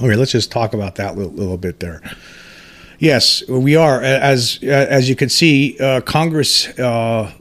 [0.00, 2.00] Okay, let's just talk about that a little, little bit there.
[3.00, 4.02] Yes, we are.
[4.02, 7.32] As as you can see, uh, Congress uh,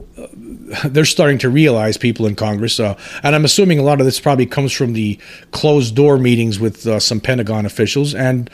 [0.84, 4.20] they're starting to realize people in Congress, uh, and I'm assuming a lot of this
[4.20, 5.18] probably comes from the
[5.50, 8.50] closed door meetings with uh, some Pentagon officials, and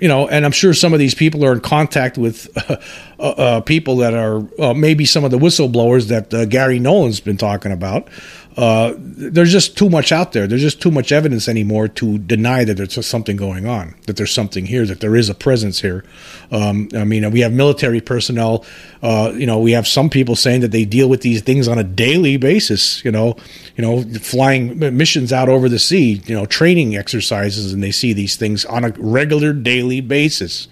[0.00, 3.60] you know, and I'm sure some of these people are in contact with uh, uh,
[3.62, 8.08] people that are maybe some of the whistleblowers that Gary Nolan's been talking about
[8.56, 10.46] uh, there's just too much out there.
[10.46, 14.32] There's just too much evidence anymore to deny that there's something going on, that there's
[14.32, 16.04] something here, that there is a presence here.
[16.50, 18.66] Um, I mean, we have military personnel.
[19.02, 21.78] Uh, you know, we have some people saying that they deal with these things on
[21.78, 23.04] a daily basis.
[23.04, 23.36] You know,
[23.76, 26.20] you know, flying missions out over the sea.
[26.26, 30.68] You know, training exercises, and they see these things on a regular daily basis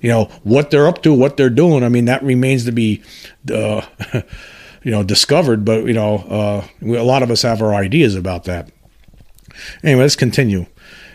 [0.00, 1.82] you know what they're up to, what they're doing.
[1.82, 3.02] I mean, that remains to be
[3.52, 3.84] uh,
[4.82, 8.14] you know discovered, but you know uh, we, a lot of us have our ideas
[8.14, 8.70] about that.
[9.82, 10.66] Anyway, let's continue.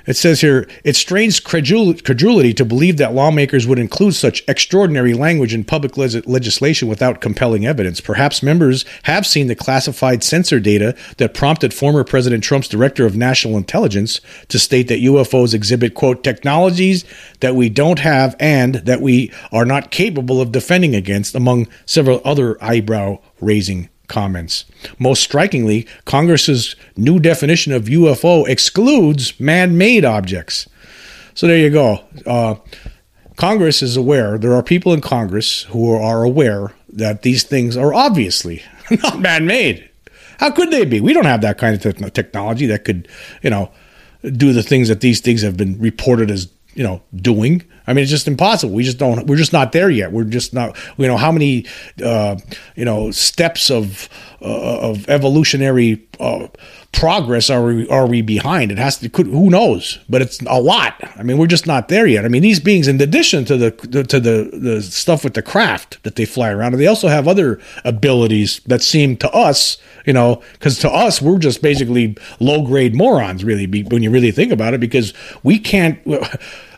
[0.06, 5.54] It says here, it strains credulity to believe that lawmakers would include such extraordinary language
[5.54, 8.02] in public legislation without compelling evidence.
[8.02, 13.16] Perhaps members have seen the classified sensor data that prompted former President Trump's director of
[13.16, 17.06] national intelligence to state that UFOs exhibit, quote, technologies
[17.40, 22.22] that we don't have and that we are not capable of defending against, among several
[22.26, 24.66] other eyebrow raising comments.
[25.00, 30.70] Most strikingly, Congress's new definition of UFO excludes man made objects.
[31.34, 32.04] So there you go.
[32.26, 32.56] Uh,
[33.36, 37.92] Congress is aware, there are people in Congress who are aware that these things are
[37.92, 38.62] obviously
[39.04, 39.90] not man made.
[40.38, 41.02] How could they be?
[41.02, 43.08] We don't have that kind of te- technology that could,
[43.42, 43.72] you know,
[44.22, 47.64] do the things that these things have been reported as you know doing.
[47.86, 48.74] I mean it's just impossible.
[48.74, 50.12] We just don't we're just not there yet.
[50.12, 51.66] We're just not you know how many
[52.04, 52.38] uh,
[52.76, 54.10] you know steps of
[54.42, 56.48] uh, of evolutionary uh,
[56.94, 58.72] progress are we are we behind?
[58.72, 59.10] It has to.
[59.10, 60.00] Could, who knows?
[60.08, 60.96] But it's a lot.
[61.18, 62.24] I mean, we're just not there yet.
[62.24, 66.02] I mean, these beings, in addition to the to the the stuff with the craft
[66.04, 70.42] that they fly around, they also have other abilities that seem to us, you know,
[70.54, 74.74] because to us we're just basically low grade morons, really, when you really think about
[74.74, 76.00] it, because we can't.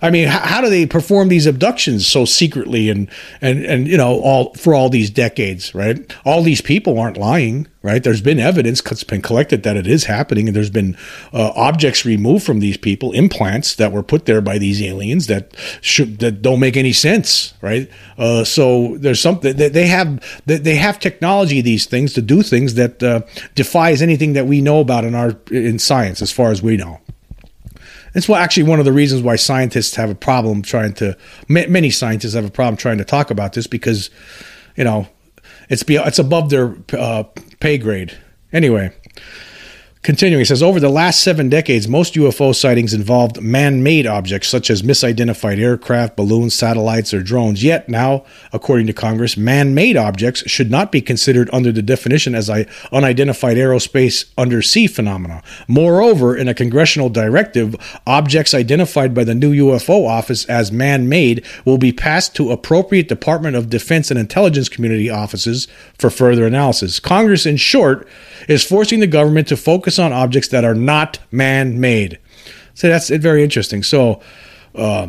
[0.06, 3.10] I mean, how, how, do they perform these abductions so secretly and
[3.42, 6.00] and and you know all for all these decades, right?
[6.26, 8.04] All these people aren't lying right?
[8.04, 10.98] There's been evidence that's been collected that it is happening, and there's been
[11.32, 15.56] uh, objects removed from these people, implants that were put there by these aliens that
[15.82, 17.88] should that don't make any sense, right?
[18.18, 22.74] Uh, so there's something that they have they have technology these things to do things
[22.74, 23.22] that uh,
[23.54, 27.00] defies anything that we know about in our in science, as far as we know.
[28.16, 31.18] It's well, actually one of the reasons why scientists have a problem trying to.
[31.50, 34.10] Many scientists have a problem trying to talk about this because,
[34.78, 35.08] you know,
[35.70, 37.24] it's be, it's above their uh,
[37.60, 38.18] pay grade.
[38.54, 38.94] Anyway,
[40.06, 44.48] Continuing, he says over the last seven decades, most UFO sightings involved man made objects
[44.48, 47.64] such as misidentified aircraft, balloons, satellites, or drones.
[47.64, 52.36] Yet now, according to Congress, man made objects should not be considered under the definition
[52.36, 52.52] as
[52.92, 55.42] unidentified aerospace undersea phenomena.
[55.68, 61.44] Moreover, in a congressional directive, objects identified by the new UFO office as man made
[61.66, 67.00] will be passed to appropriate Department of Defense and intelligence community offices for further analysis.
[67.00, 68.08] Congress, in short,
[68.48, 72.20] is forcing the government to focus on objects that are not man made.
[72.74, 73.84] So that's very interesting.
[73.84, 74.22] So,
[74.76, 75.08] uh,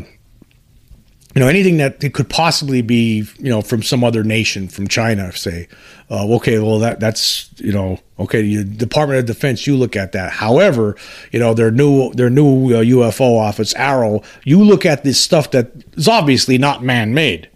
[1.34, 5.32] you know, anything that could possibly be, you know, from some other nation, from China,
[5.32, 5.68] say,
[6.10, 10.12] uh, okay, well, that that's, you know, okay, the Department of Defense, you look at
[10.12, 10.32] that.
[10.32, 10.96] However,
[11.32, 15.50] you know, their new their new uh, UFO office, AARO, you look at this stuff
[15.50, 17.50] that is obviously not man made.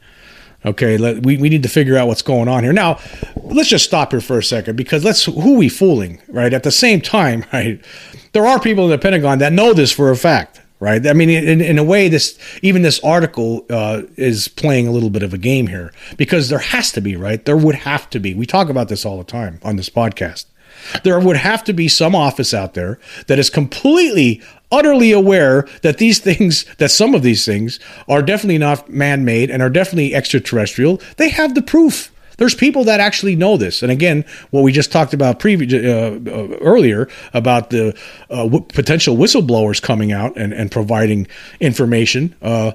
[0.65, 2.73] Okay, let, we, we need to figure out what's going on here.
[2.73, 2.99] Now,
[3.37, 6.53] let's just stop here for a second because let's who we fooling, right?
[6.53, 7.83] At the same time, right,
[8.33, 11.07] there are people in the Pentagon that know this for a fact, right?
[11.07, 15.11] I mean, in, in a way, this even this article uh, is playing a little
[15.11, 17.43] bit of a game here because there has to be, right?
[17.43, 18.35] There would have to be.
[18.35, 20.45] We talk about this all the time on this podcast.
[21.05, 25.99] There would have to be some office out there that is completely, utterly aware that
[25.99, 30.15] these things, that some of these things are definitely not man made and are definitely
[30.15, 31.01] extraterrestrial.
[31.17, 32.13] They have the proof.
[32.37, 33.83] There's people that actually know this.
[33.83, 37.95] And again, what we just talked about uh, uh, earlier about the
[38.31, 41.27] uh, w- potential whistleblowers coming out and, and providing
[41.61, 42.35] information.
[42.41, 42.73] Uh,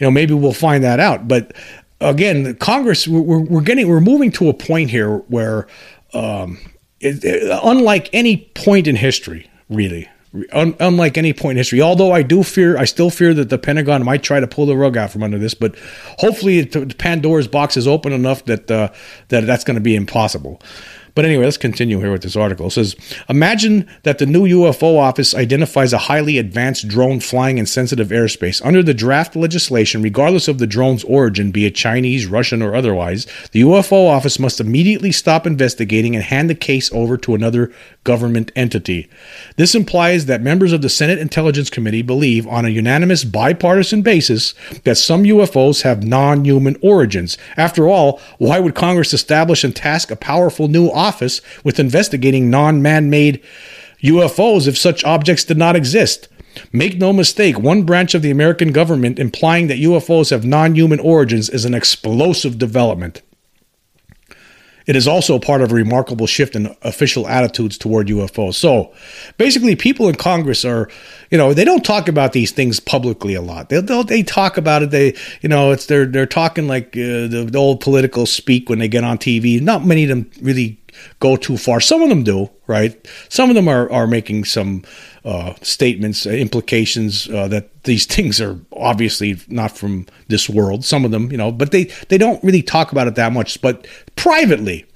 [0.00, 1.28] you know, maybe we'll find that out.
[1.28, 1.52] But
[2.00, 5.68] again, Congress, we're, we're getting, we're moving to a point here where,
[6.12, 6.58] um,
[6.98, 10.08] it, it, unlike any point in history, really,
[10.52, 11.80] Un, unlike any point in history.
[11.80, 14.76] Although I do fear, I still fear that the Pentagon might try to pull the
[14.76, 15.54] rug out from under this.
[15.54, 15.76] But
[16.18, 18.90] hopefully, Pandora's box is open enough that uh,
[19.28, 20.60] that that's going to be impossible.
[21.14, 22.66] But anyway, let's continue here with this article.
[22.66, 22.96] It says
[23.28, 28.64] Imagine that the new UFO office identifies a highly advanced drone flying in sensitive airspace.
[28.64, 33.26] Under the draft legislation, regardless of the drone's origin, be it Chinese, Russian, or otherwise,
[33.52, 37.72] the UFO office must immediately stop investigating and hand the case over to another
[38.02, 39.08] government entity.
[39.56, 44.52] This implies that members of the Senate Intelligence Committee believe, on a unanimous bipartisan basis,
[44.82, 47.38] that some UFOs have non human origins.
[47.56, 51.03] After all, why would Congress establish and task a powerful new office
[51.64, 53.42] with investigating non man made
[54.02, 56.28] UFOs if such objects did not exist?
[56.72, 61.00] Make no mistake, one branch of the American government implying that UFOs have non human
[61.00, 63.22] origins is an explosive development.
[64.86, 68.54] It is also part of a remarkable shift in official attitudes toward UFOs.
[68.54, 68.92] So
[69.38, 70.90] basically, people in Congress are,
[71.30, 73.70] you know, they don't talk about these things publicly a lot.
[73.70, 74.90] They they talk about it.
[74.90, 78.78] They, you know, it's they're they're talking like uh, the, the old political speak when
[78.78, 79.60] they get on TV.
[79.60, 80.78] Not many of them really
[81.20, 81.80] go too far.
[81.80, 83.06] Some of them do, right?
[83.28, 84.82] Some of them are, are making some
[85.24, 90.84] uh, statements, uh, implications uh, that these things are obviously not from this world.
[90.84, 93.60] Some of them, you know, but they, they don't really talk about it that much.
[93.60, 94.86] But privately,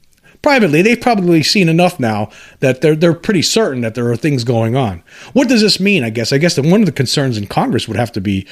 [0.42, 2.30] privately, they've probably seen enough now
[2.60, 5.02] that they're they're pretty certain that there are things going on.
[5.32, 6.04] What does this mean?
[6.04, 8.46] I guess I guess that one of the concerns in Congress would have to be,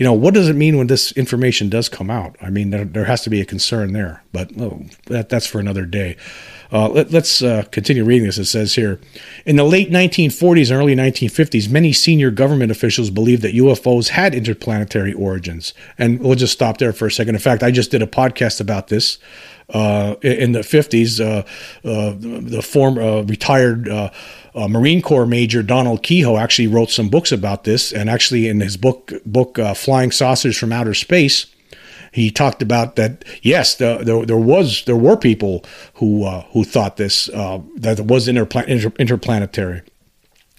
[0.00, 2.34] you know, what does it mean when this information does come out?
[2.40, 5.60] I mean, there, there has to be a concern there, but oh, that that's for
[5.60, 6.16] another day.
[6.72, 8.38] Uh, let, us uh, continue reading this.
[8.38, 8.98] It says here
[9.44, 14.34] In the late 1940s and early 1950s, many senior government officials believed that UFOs had
[14.34, 15.74] interplanetary origins.
[15.98, 17.34] And we'll just stop there for a second.
[17.34, 19.18] In fact, I just did a podcast about this.
[19.72, 21.44] Uh, in the 50s, uh,
[21.88, 24.10] uh, the former uh, retired uh,
[24.68, 28.76] Marine Corps Major Donald Keyhoe actually wrote some books about this, and actually in his
[28.76, 31.46] book book "Flying Saucers from Outer Space,"
[32.12, 33.24] he talked about that.
[33.42, 38.00] Yes, the, there, there was there were people who uh, who thought this uh, that
[38.00, 39.82] it was inter- interplanetary.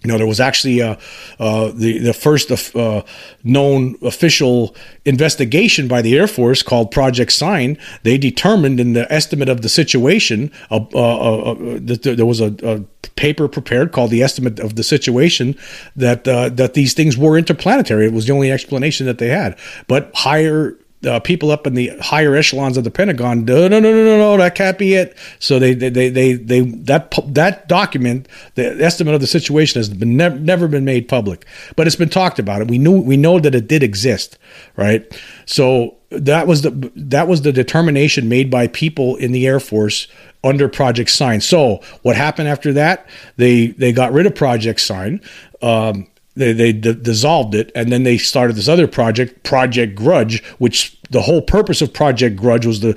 [0.04, 0.96] You know, there was actually uh,
[1.40, 3.04] uh, the the first uh,
[3.44, 7.78] known official investigation by the Air Force called Project Sign.
[8.02, 12.56] They determined in the estimate of the situation, uh, uh, uh, that there was a,
[12.64, 12.80] a,
[13.16, 15.56] paper prepared called the Estimate of the Situation
[15.96, 18.08] that that these things were interplanetary.
[18.08, 19.56] It was the only explanation that they had.
[19.88, 23.92] But higher uh, people up in the higher echelons of the Pentagon, no, no, no,
[23.92, 25.18] no, no, no, that can't be it.
[25.40, 29.90] So they, they, they, they, they that that document, the estimate of the situation has
[29.90, 32.62] been never, never been made public, but it's been talked about.
[32.62, 34.38] It we knew we know that it did exist,
[34.76, 35.06] right?
[35.46, 40.08] So that was the that was the determination made by people in the Air Force
[40.44, 41.42] under Project Sign.
[41.42, 43.08] So what happened after that?
[43.38, 45.22] They they got rid of Project Sign.
[45.62, 50.44] Um, they they d- dissolved it and then they started this other project project grudge
[50.60, 52.96] which the whole purpose of project grudge was to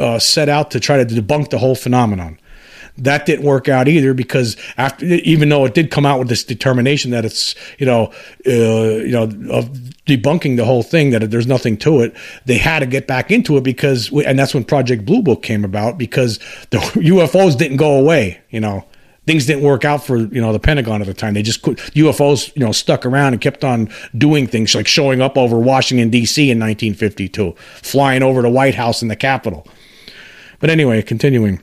[0.00, 2.38] uh, set out to try to debunk the whole phenomenon.
[2.96, 6.42] That didn't work out either because after even though it did come out with this
[6.42, 8.12] determination that it's you know
[8.44, 9.68] uh, you know of
[10.06, 12.12] debunking the whole thing that there's nothing to it
[12.46, 15.64] they had to get back into it because and that's when project blue book came
[15.64, 16.38] about because
[16.70, 18.84] the ufos didn't go away you know
[19.28, 21.34] things didn't work out for you know the Pentagon at the time.
[21.34, 25.36] They just UFOs you know stuck around and kept on doing things like showing up
[25.36, 26.50] over Washington D.C.
[26.50, 29.68] in 1952, flying over the White House and the Capitol.
[30.60, 31.62] But anyway, continuing.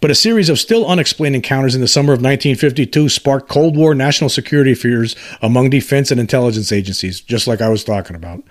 [0.00, 3.94] But a series of still unexplained encounters in the summer of 1952 sparked Cold War
[3.94, 8.42] national security fears among defense and intelligence agencies, just like I was talking about.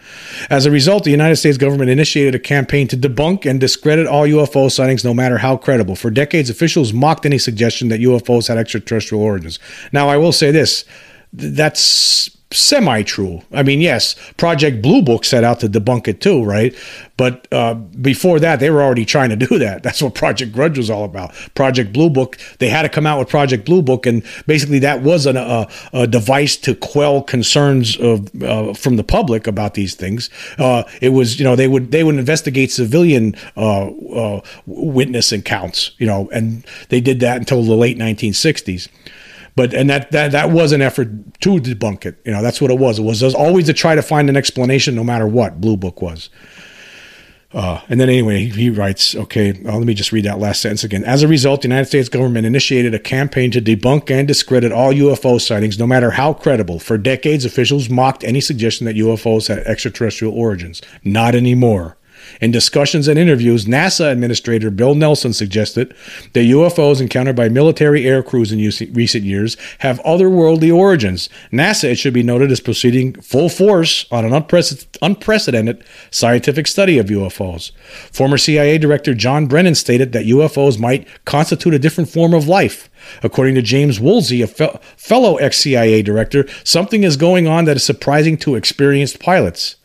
[0.49, 4.23] As a result, the United States government initiated a campaign to debunk and discredit all
[4.23, 5.95] UFO sightings, no matter how credible.
[5.95, 9.59] For decades, officials mocked any suggestion that UFOs had extraterrestrial origins.
[9.91, 10.85] Now, I will say this
[11.33, 13.41] that's semi true.
[13.51, 16.75] I mean, yes, Project Blue Book set out to debunk it too, right?
[17.17, 19.83] But uh, before that, they were already trying to do that.
[19.83, 21.33] That's what Project Grudge was all about.
[21.55, 25.01] Project Blue Book, they had to come out with Project Blue Book, and basically that
[25.01, 29.95] was an, a, a, device to quell concerns of uh, from the public about these
[29.95, 30.29] things.
[30.57, 35.91] Uh, it was, you know, they would they would investigate civilian uh, uh, witness accounts,
[35.97, 38.87] you know, and they did that until the late 1960s
[39.55, 41.09] but and that that that was an effort
[41.41, 42.19] to debunk it.
[42.25, 42.99] You know, that's what it was.
[42.99, 46.29] It was always to try to find an explanation, no matter what Blue Book was.
[47.53, 50.83] Uh, and then anyway, he writes, okay, well, let me just read that last sentence
[50.83, 51.03] again.
[51.03, 54.91] As a result, the United States government initiated a campaign to debunk and discredit all
[54.91, 56.79] UFO sightings, no matter how credible.
[56.79, 60.81] For decades, officials mocked any suggestion that UFOs had extraterrestrial origins.
[61.03, 61.95] Not anymore.
[62.41, 65.93] In discussions and interviews, NASA Administrator Bill Nelson suggested
[66.33, 71.29] that UFOs encountered by military air crews in recent years have otherworldly origins.
[71.51, 74.33] NASA, it should be noted, is proceeding full force on an
[75.01, 77.71] unprecedented scientific study of UFOs.
[78.11, 82.89] Former CIA Director John Brennan stated that UFOs might constitute a different form of life.
[83.21, 87.75] According to James Woolsey, a fe- fellow ex CIA director, something is going on that
[87.75, 89.75] is surprising to experienced pilots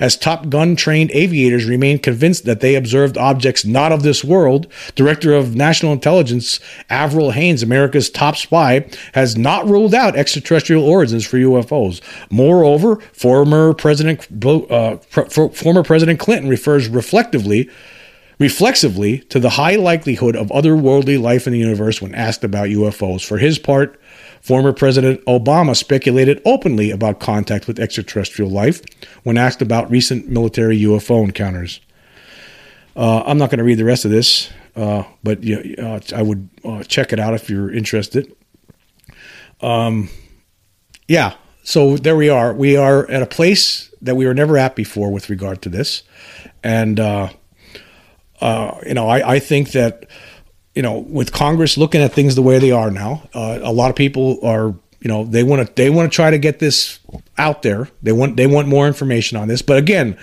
[0.00, 4.66] as Top Gun trained aviators remain convinced that they observed objects not of this world.
[4.94, 6.60] Director of National Intelligence
[6.90, 12.00] Avril Haines, America's top spy, has not ruled out extraterrestrial origins for UFOs.
[12.30, 17.70] Moreover, former President uh, former President Clinton refers reflectively
[18.38, 23.24] reflexively to the high likelihood of otherworldly life in the universe when asked about UFOs.
[23.24, 24.00] For his part,
[24.42, 28.82] Former President Obama speculated openly about contact with extraterrestrial life
[29.22, 31.80] when asked about recent military UFO encounters.
[32.96, 36.48] Uh, I'm not going to read the rest of this, uh, but uh, I would
[36.64, 38.34] uh, check it out if you're interested.
[39.60, 40.08] Um,
[41.06, 42.52] yeah, so there we are.
[42.52, 46.02] We are at a place that we were never at before with regard to this,
[46.64, 47.28] and uh,
[48.40, 50.08] uh, you know, I, I think that
[50.74, 53.90] you know, with Congress looking at things the way they are now, uh, a lot
[53.90, 56.98] of people are, you know, they want to they want to try to get this
[57.36, 57.88] out there.
[58.02, 59.62] They want they want more information on this.
[59.62, 60.16] But again,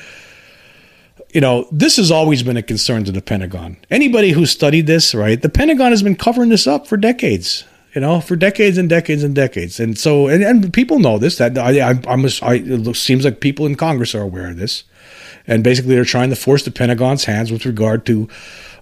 [1.33, 3.77] you know, this has always been a concern to the Pentagon.
[3.91, 5.39] Anybody who studied this, right?
[5.39, 7.65] The Pentagon has been covering this up for decades.
[7.93, 11.39] You know, for decades and decades and decades, and so and, and people know this.
[11.39, 14.83] That I, I, I'm, I, it seems like people in Congress are aware of this,
[15.47, 18.29] and basically they're trying to force the Pentagon's hands with regard to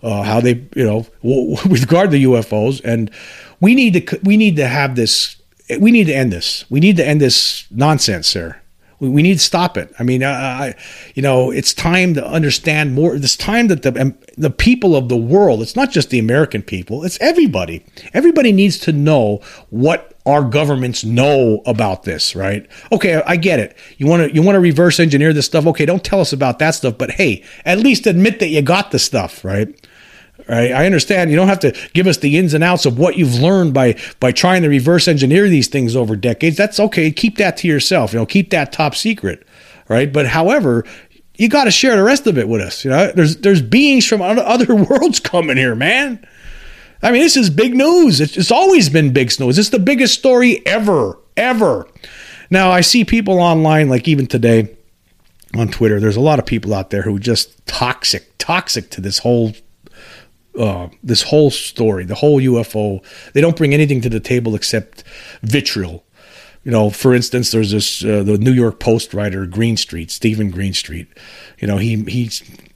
[0.03, 2.81] uh, how they, you know, with regard the UFOs.
[2.83, 3.11] And
[3.59, 5.35] we need to we need to have this.
[5.79, 6.69] We need to end this.
[6.69, 8.61] We need to end this nonsense, sir.
[8.99, 9.93] We, need to stop it.
[9.99, 10.73] I mean, I,
[11.13, 13.15] you know, it's time to understand more.
[13.15, 15.61] It's time that the the people of the world.
[15.61, 17.03] It's not just the American people.
[17.03, 17.85] It's everybody.
[18.13, 22.67] Everybody needs to know what our governments know about this, right?
[22.91, 23.77] Okay, I get it.
[23.97, 25.67] You want to you want to reverse engineer this stuff.
[25.67, 28.91] Okay, don't tell us about that stuff, but hey, at least admit that you got
[28.91, 29.69] the stuff, right?
[30.47, 30.71] Right?
[30.71, 33.35] I understand you don't have to give us the ins and outs of what you've
[33.35, 36.57] learned by by trying to reverse engineer these things over decades.
[36.57, 37.11] That's okay.
[37.11, 38.13] Keep that to yourself.
[38.13, 39.45] You know, keep that top secret,
[39.87, 40.11] right?
[40.11, 40.85] But however,
[41.35, 42.83] you got to share the rest of it with us.
[42.83, 46.25] You know, there's there's beings from other worlds coming here, man.
[47.01, 48.19] I mean, this is big news.
[48.19, 49.59] It's, it's always been big news.
[49.59, 51.87] It's the biggest story ever, ever.
[52.49, 54.75] Now I see people online, like even today
[55.55, 55.99] on Twitter.
[55.99, 59.53] There's a lot of people out there who just toxic, toxic to this whole
[60.57, 63.03] uh, this whole story, the whole UFO.
[63.33, 65.03] They don't bring anything to the table except
[65.41, 66.03] vitriol.
[66.63, 71.07] You know, for instance, there's this uh, the New York Post writer Greenstreet, Steven Greenstreet.
[71.59, 72.29] You know, he he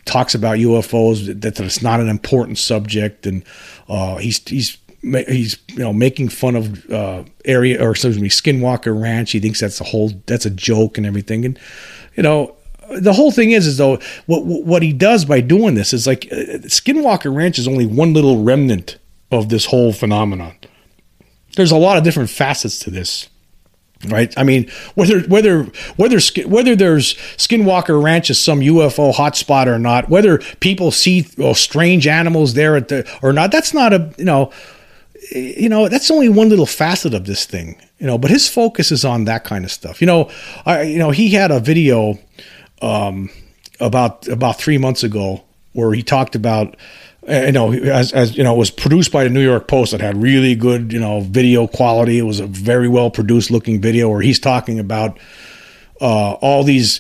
[0.06, 3.44] talks about UFOs that, that it's not an important subject, and
[3.90, 9.00] uh, he's he's he's you know making fun of uh, area or excuse me Skinwalker
[9.00, 9.32] Ranch.
[9.32, 11.60] He thinks that's a whole that's a joke and everything, and
[12.16, 12.56] you know
[13.00, 16.26] the whole thing is, is though what what he does by doing this is like
[16.32, 18.98] uh, Skinwalker Ranch is only one little remnant
[19.32, 20.56] of this whole phenomenon.
[21.56, 23.30] There's a lot of different facets to this,
[24.08, 24.34] right?
[24.38, 25.64] I mean, whether whether
[25.96, 31.54] whether whether there's Skinwalker Ranch is some UFO hotspot or not, whether people see well,
[31.54, 34.52] strange animals there at the or not, that's not a you know
[35.32, 38.92] you know that's only one little facet of this thing you know but his focus
[38.92, 40.30] is on that kind of stuff you know
[40.66, 42.18] i you know he had a video
[42.82, 43.30] um,
[43.80, 46.76] about about three months ago where he talked about
[47.28, 49.92] uh, you know as, as you know it was produced by the New York Post
[49.92, 52.18] that had really good you know video quality.
[52.18, 55.20] It was a very well produced looking video where he's talking about
[56.00, 57.00] uh, all these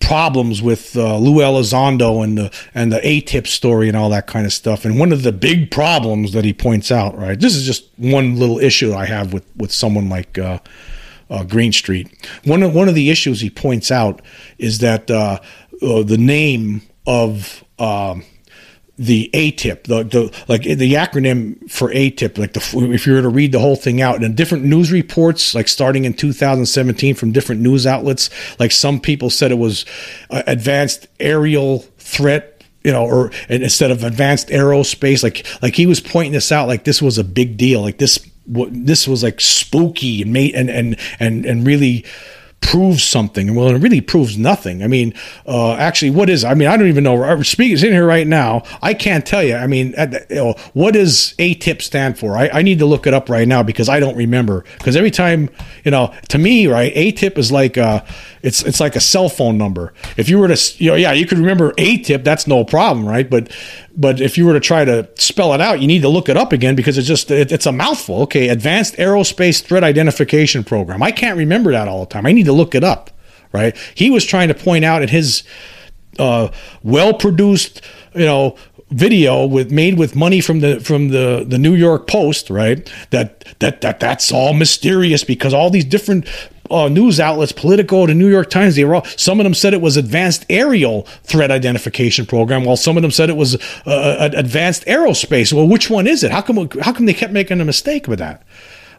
[0.00, 4.46] problems with uh, Lou Elizondo and the and the AATIP story and all that kind
[4.46, 4.84] of stuff.
[4.84, 7.38] And one of the big problems that he points out, right?
[7.38, 10.58] This is just one little issue I have with with someone like uh,
[11.30, 12.08] uh, Greenstreet.
[12.44, 14.20] One of one of the issues he points out
[14.58, 15.38] is that uh,
[15.82, 18.24] uh, the name of um,
[18.98, 22.60] the AATIP, the, the like the acronym for AATIP, like the
[22.92, 26.04] if you were to read the whole thing out, and different news reports, like starting
[26.04, 28.28] in 2017 from different news outlets,
[28.58, 29.86] like some people said it was
[30.28, 36.00] uh, advanced aerial threat you know, or instead of advanced aerospace, like like he was
[36.00, 40.22] pointing this out, like this was a big deal, like this this was like spooky
[40.22, 42.04] and made and and and and really
[42.60, 43.54] proves something.
[43.54, 44.82] Well, it really proves nothing.
[44.82, 45.14] I mean,
[45.46, 46.44] uh, actually, what is?
[46.44, 47.42] I mean, I don't even know.
[47.42, 49.56] Speaking in here right now, I can't tell you.
[49.56, 52.36] I mean, you know, what does AATIP stand for?
[52.36, 54.64] I, I, need to look it up right now because I don't remember.
[54.78, 55.48] Because every time,
[55.84, 58.04] you know, to me, right, AATIP is like uh,
[58.42, 59.92] it's it's like a cell phone number.
[60.16, 63.28] If you were to, you know, yeah, you could remember AATIP That's no problem, right?
[63.28, 63.50] But
[63.96, 66.36] but if you were to try to spell it out, you need to look it
[66.36, 68.22] up again because it's just it, it's a mouthful.
[68.22, 71.02] Okay, Advanced Aerospace Threat Identification Program.
[71.02, 72.26] I can't remember that all the time.
[72.26, 73.10] I need to look it up.
[73.52, 73.76] Right?
[73.96, 75.42] He was trying to point out in his
[76.20, 76.50] uh,
[76.84, 77.82] well produced,
[78.14, 78.56] you know,
[78.90, 82.90] video with made with money from the from the the New York Post, right?
[83.10, 86.26] That that that that's all mysterious because all these different
[86.70, 89.74] uh, news outlets, Politico, the New York Times, they were all, some of them said
[89.74, 93.56] it was advanced aerial threat identification program, while some of them said it was
[93.86, 95.52] uh, advanced aerospace.
[95.52, 96.30] Well, which one is it?
[96.30, 98.42] How come how come they kept making a mistake with that?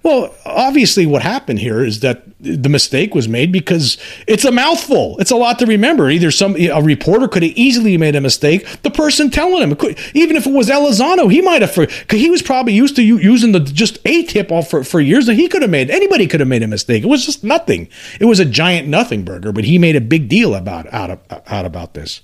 [0.04, 5.18] Well, obviously, what happened here is that the mistake was made because it's a mouthful.
[5.20, 6.10] It's a lot to remember.
[6.10, 8.66] Either some a reporter could have easily made a mistake.
[8.82, 11.76] The person telling him, could, even if it was Elizondo, he might have
[12.10, 15.40] he was probably used to using the just a tip off for, for years, and
[15.40, 17.04] he could have made anybody could have made a mistake.
[17.04, 17.88] It was just nothing.
[18.20, 21.20] It was a giant nothing burger, but he made a big deal about out, of,
[21.46, 22.22] out about this.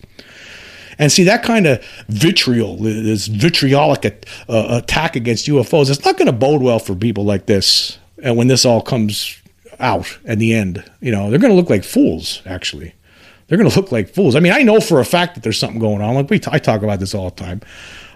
[0.99, 4.05] And see that kind of vitriol, this vitriolic
[4.49, 7.99] uh, attack against UFOs, it's not going to bode well for people like this.
[8.23, 9.39] And when this all comes
[9.79, 12.41] out at the end, you know, they're going to look like fools.
[12.45, 12.93] Actually,
[13.47, 14.35] they're going to look like fools.
[14.35, 16.15] I mean, I know for a fact that there's something going on.
[16.15, 17.61] Like we, t- I talk about this all the time.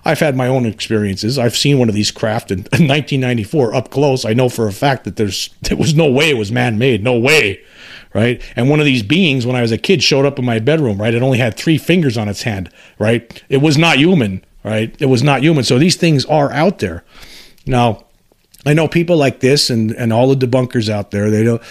[0.04, 1.38] I've had my own experiences.
[1.38, 4.26] I've seen one of these craft in, in 1994 up close.
[4.26, 7.04] I know for a fact that there's there was no way it was man made.
[7.04, 7.62] No way
[8.14, 8.42] right?
[8.56, 11.02] And one of these beings, when I was a kid, showed up in my bedroom,
[11.02, 11.14] right?
[11.14, 13.44] It only had three fingers on its hand, right?
[13.50, 14.96] It was not human, right?
[15.00, 15.64] It was not human.
[15.64, 17.04] So these things are out there.
[17.66, 18.06] Now,
[18.66, 21.62] I know people like this and, and all the debunkers out there, they don't,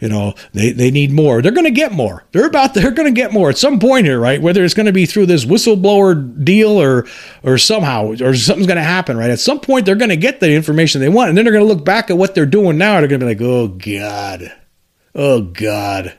[0.00, 1.42] you know, they, they need more.
[1.42, 2.24] They're going to get more.
[2.30, 4.40] They're about, they're going to get more at some point here, right?
[4.40, 7.06] Whether it's going to be through this whistleblower deal or,
[7.42, 9.30] or somehow, or something's going to happen, right?
[9.30, 11.30] At some point, they're going to get the information they want.
[11.30, 12.96] And then they're going to look back at what they're doing now.
[12.96, 14.52] And they're going to be like, oh God,
[15.14, 16.18] Oh God.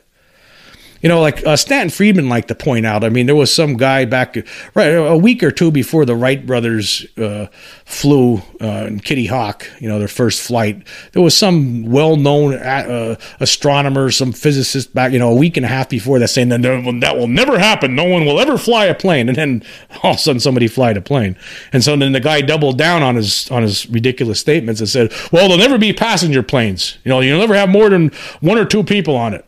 [1.02, 3.04] You know, like uh, Stanton Friedman liked to point out.
[3.04, 4.36] I mean, there was some guy back
[4.74, 7.47] right a week or two before the Wright brothers uh,
[7.86, 9.66] flew uh, in Kitty Hawk.
[9.80, 10.86] You know, their first flight.
[11.14, 15.14] There was some well-known uh, astronomer, some physicist back.
[15.14, 17.95] You know, a week and a half before that saying that that will never happen.
[17.95, 19.30] No one will ever fly a plane.
[19.30, 19.64] And then
[20.04, 21.38] all of a sudden, somebody fly a plane.
[21.72, 25.14] And so then the guy doubled down on his on his ridiculous statements and said,
[25.32, 26.97] "Well, there'll never be passenger planes.
[27.06, 28.10] You know, you'll never have more than
[28.41, 29.45] one or two people on it."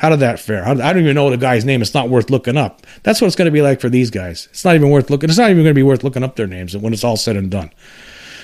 [0.00, 0.66] How did that fare?
[0.66, 1.82] I don't even know the guy's name.
[1.82, 2.86] It's not worth looking up.
[3.02, 4.48] That's what it's going to be like for these guys.
[4.50, 5.28] It's not even worth looking.
[5.28, 7.36] It's not even going to be worth looking up their names when it's all said
[7.36, 7.70] and done.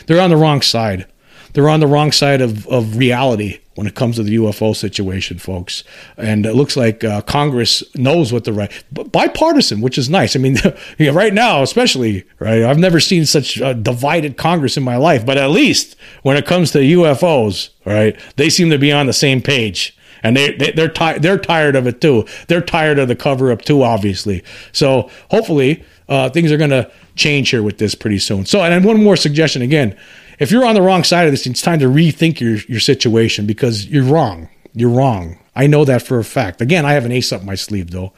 [0.07, 1.07] They're on the wrong side.
[1.55, 5.39] They're on the wrong side of, of reality when it comes to the UFO situation,
[5.39, 5.83] folks.
[6.19, 10.37] And it looks like uh, Congress knows what the right, bipartisan, which is nice.
[10.37, 10.59] I mean,
[11.15, 12.65] right now, especially, right?
[12.65, 16.45] I've never seen such a divided Congress in my life, but at least when it
[16.45, 19.96] comes to UFOs, right, they seem to be on the same page
[20.27, 22.27] and they, they they're tired they're tired of it too.
[22.49, 24.43] They're tired of the cover up too, obviously.
[24.73, 28.45] So hopefully uh, things are going to change here with this pretty soon.
[28.45, 29.97] So and one more suggestion again,
[30.41, 33.47] if you're on the wrong side of this, it's time to rethink your your situation
[33.47, 34.49] because you're wrong.
[34.75, 35.39] You're wrong.
[35.55, 36.61] I know that for a fact.
[36.61, 38.13] Again, I have an ace up my sleeve though.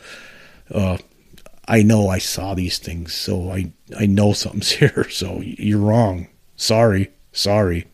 [0.72, 0.96] Uh,
[1.66, 5.08] I know I saw these things, so I I know something's here.
[5.10, 6.28] So you're wrong.
[6.56, 7.86] Sorry, sorry.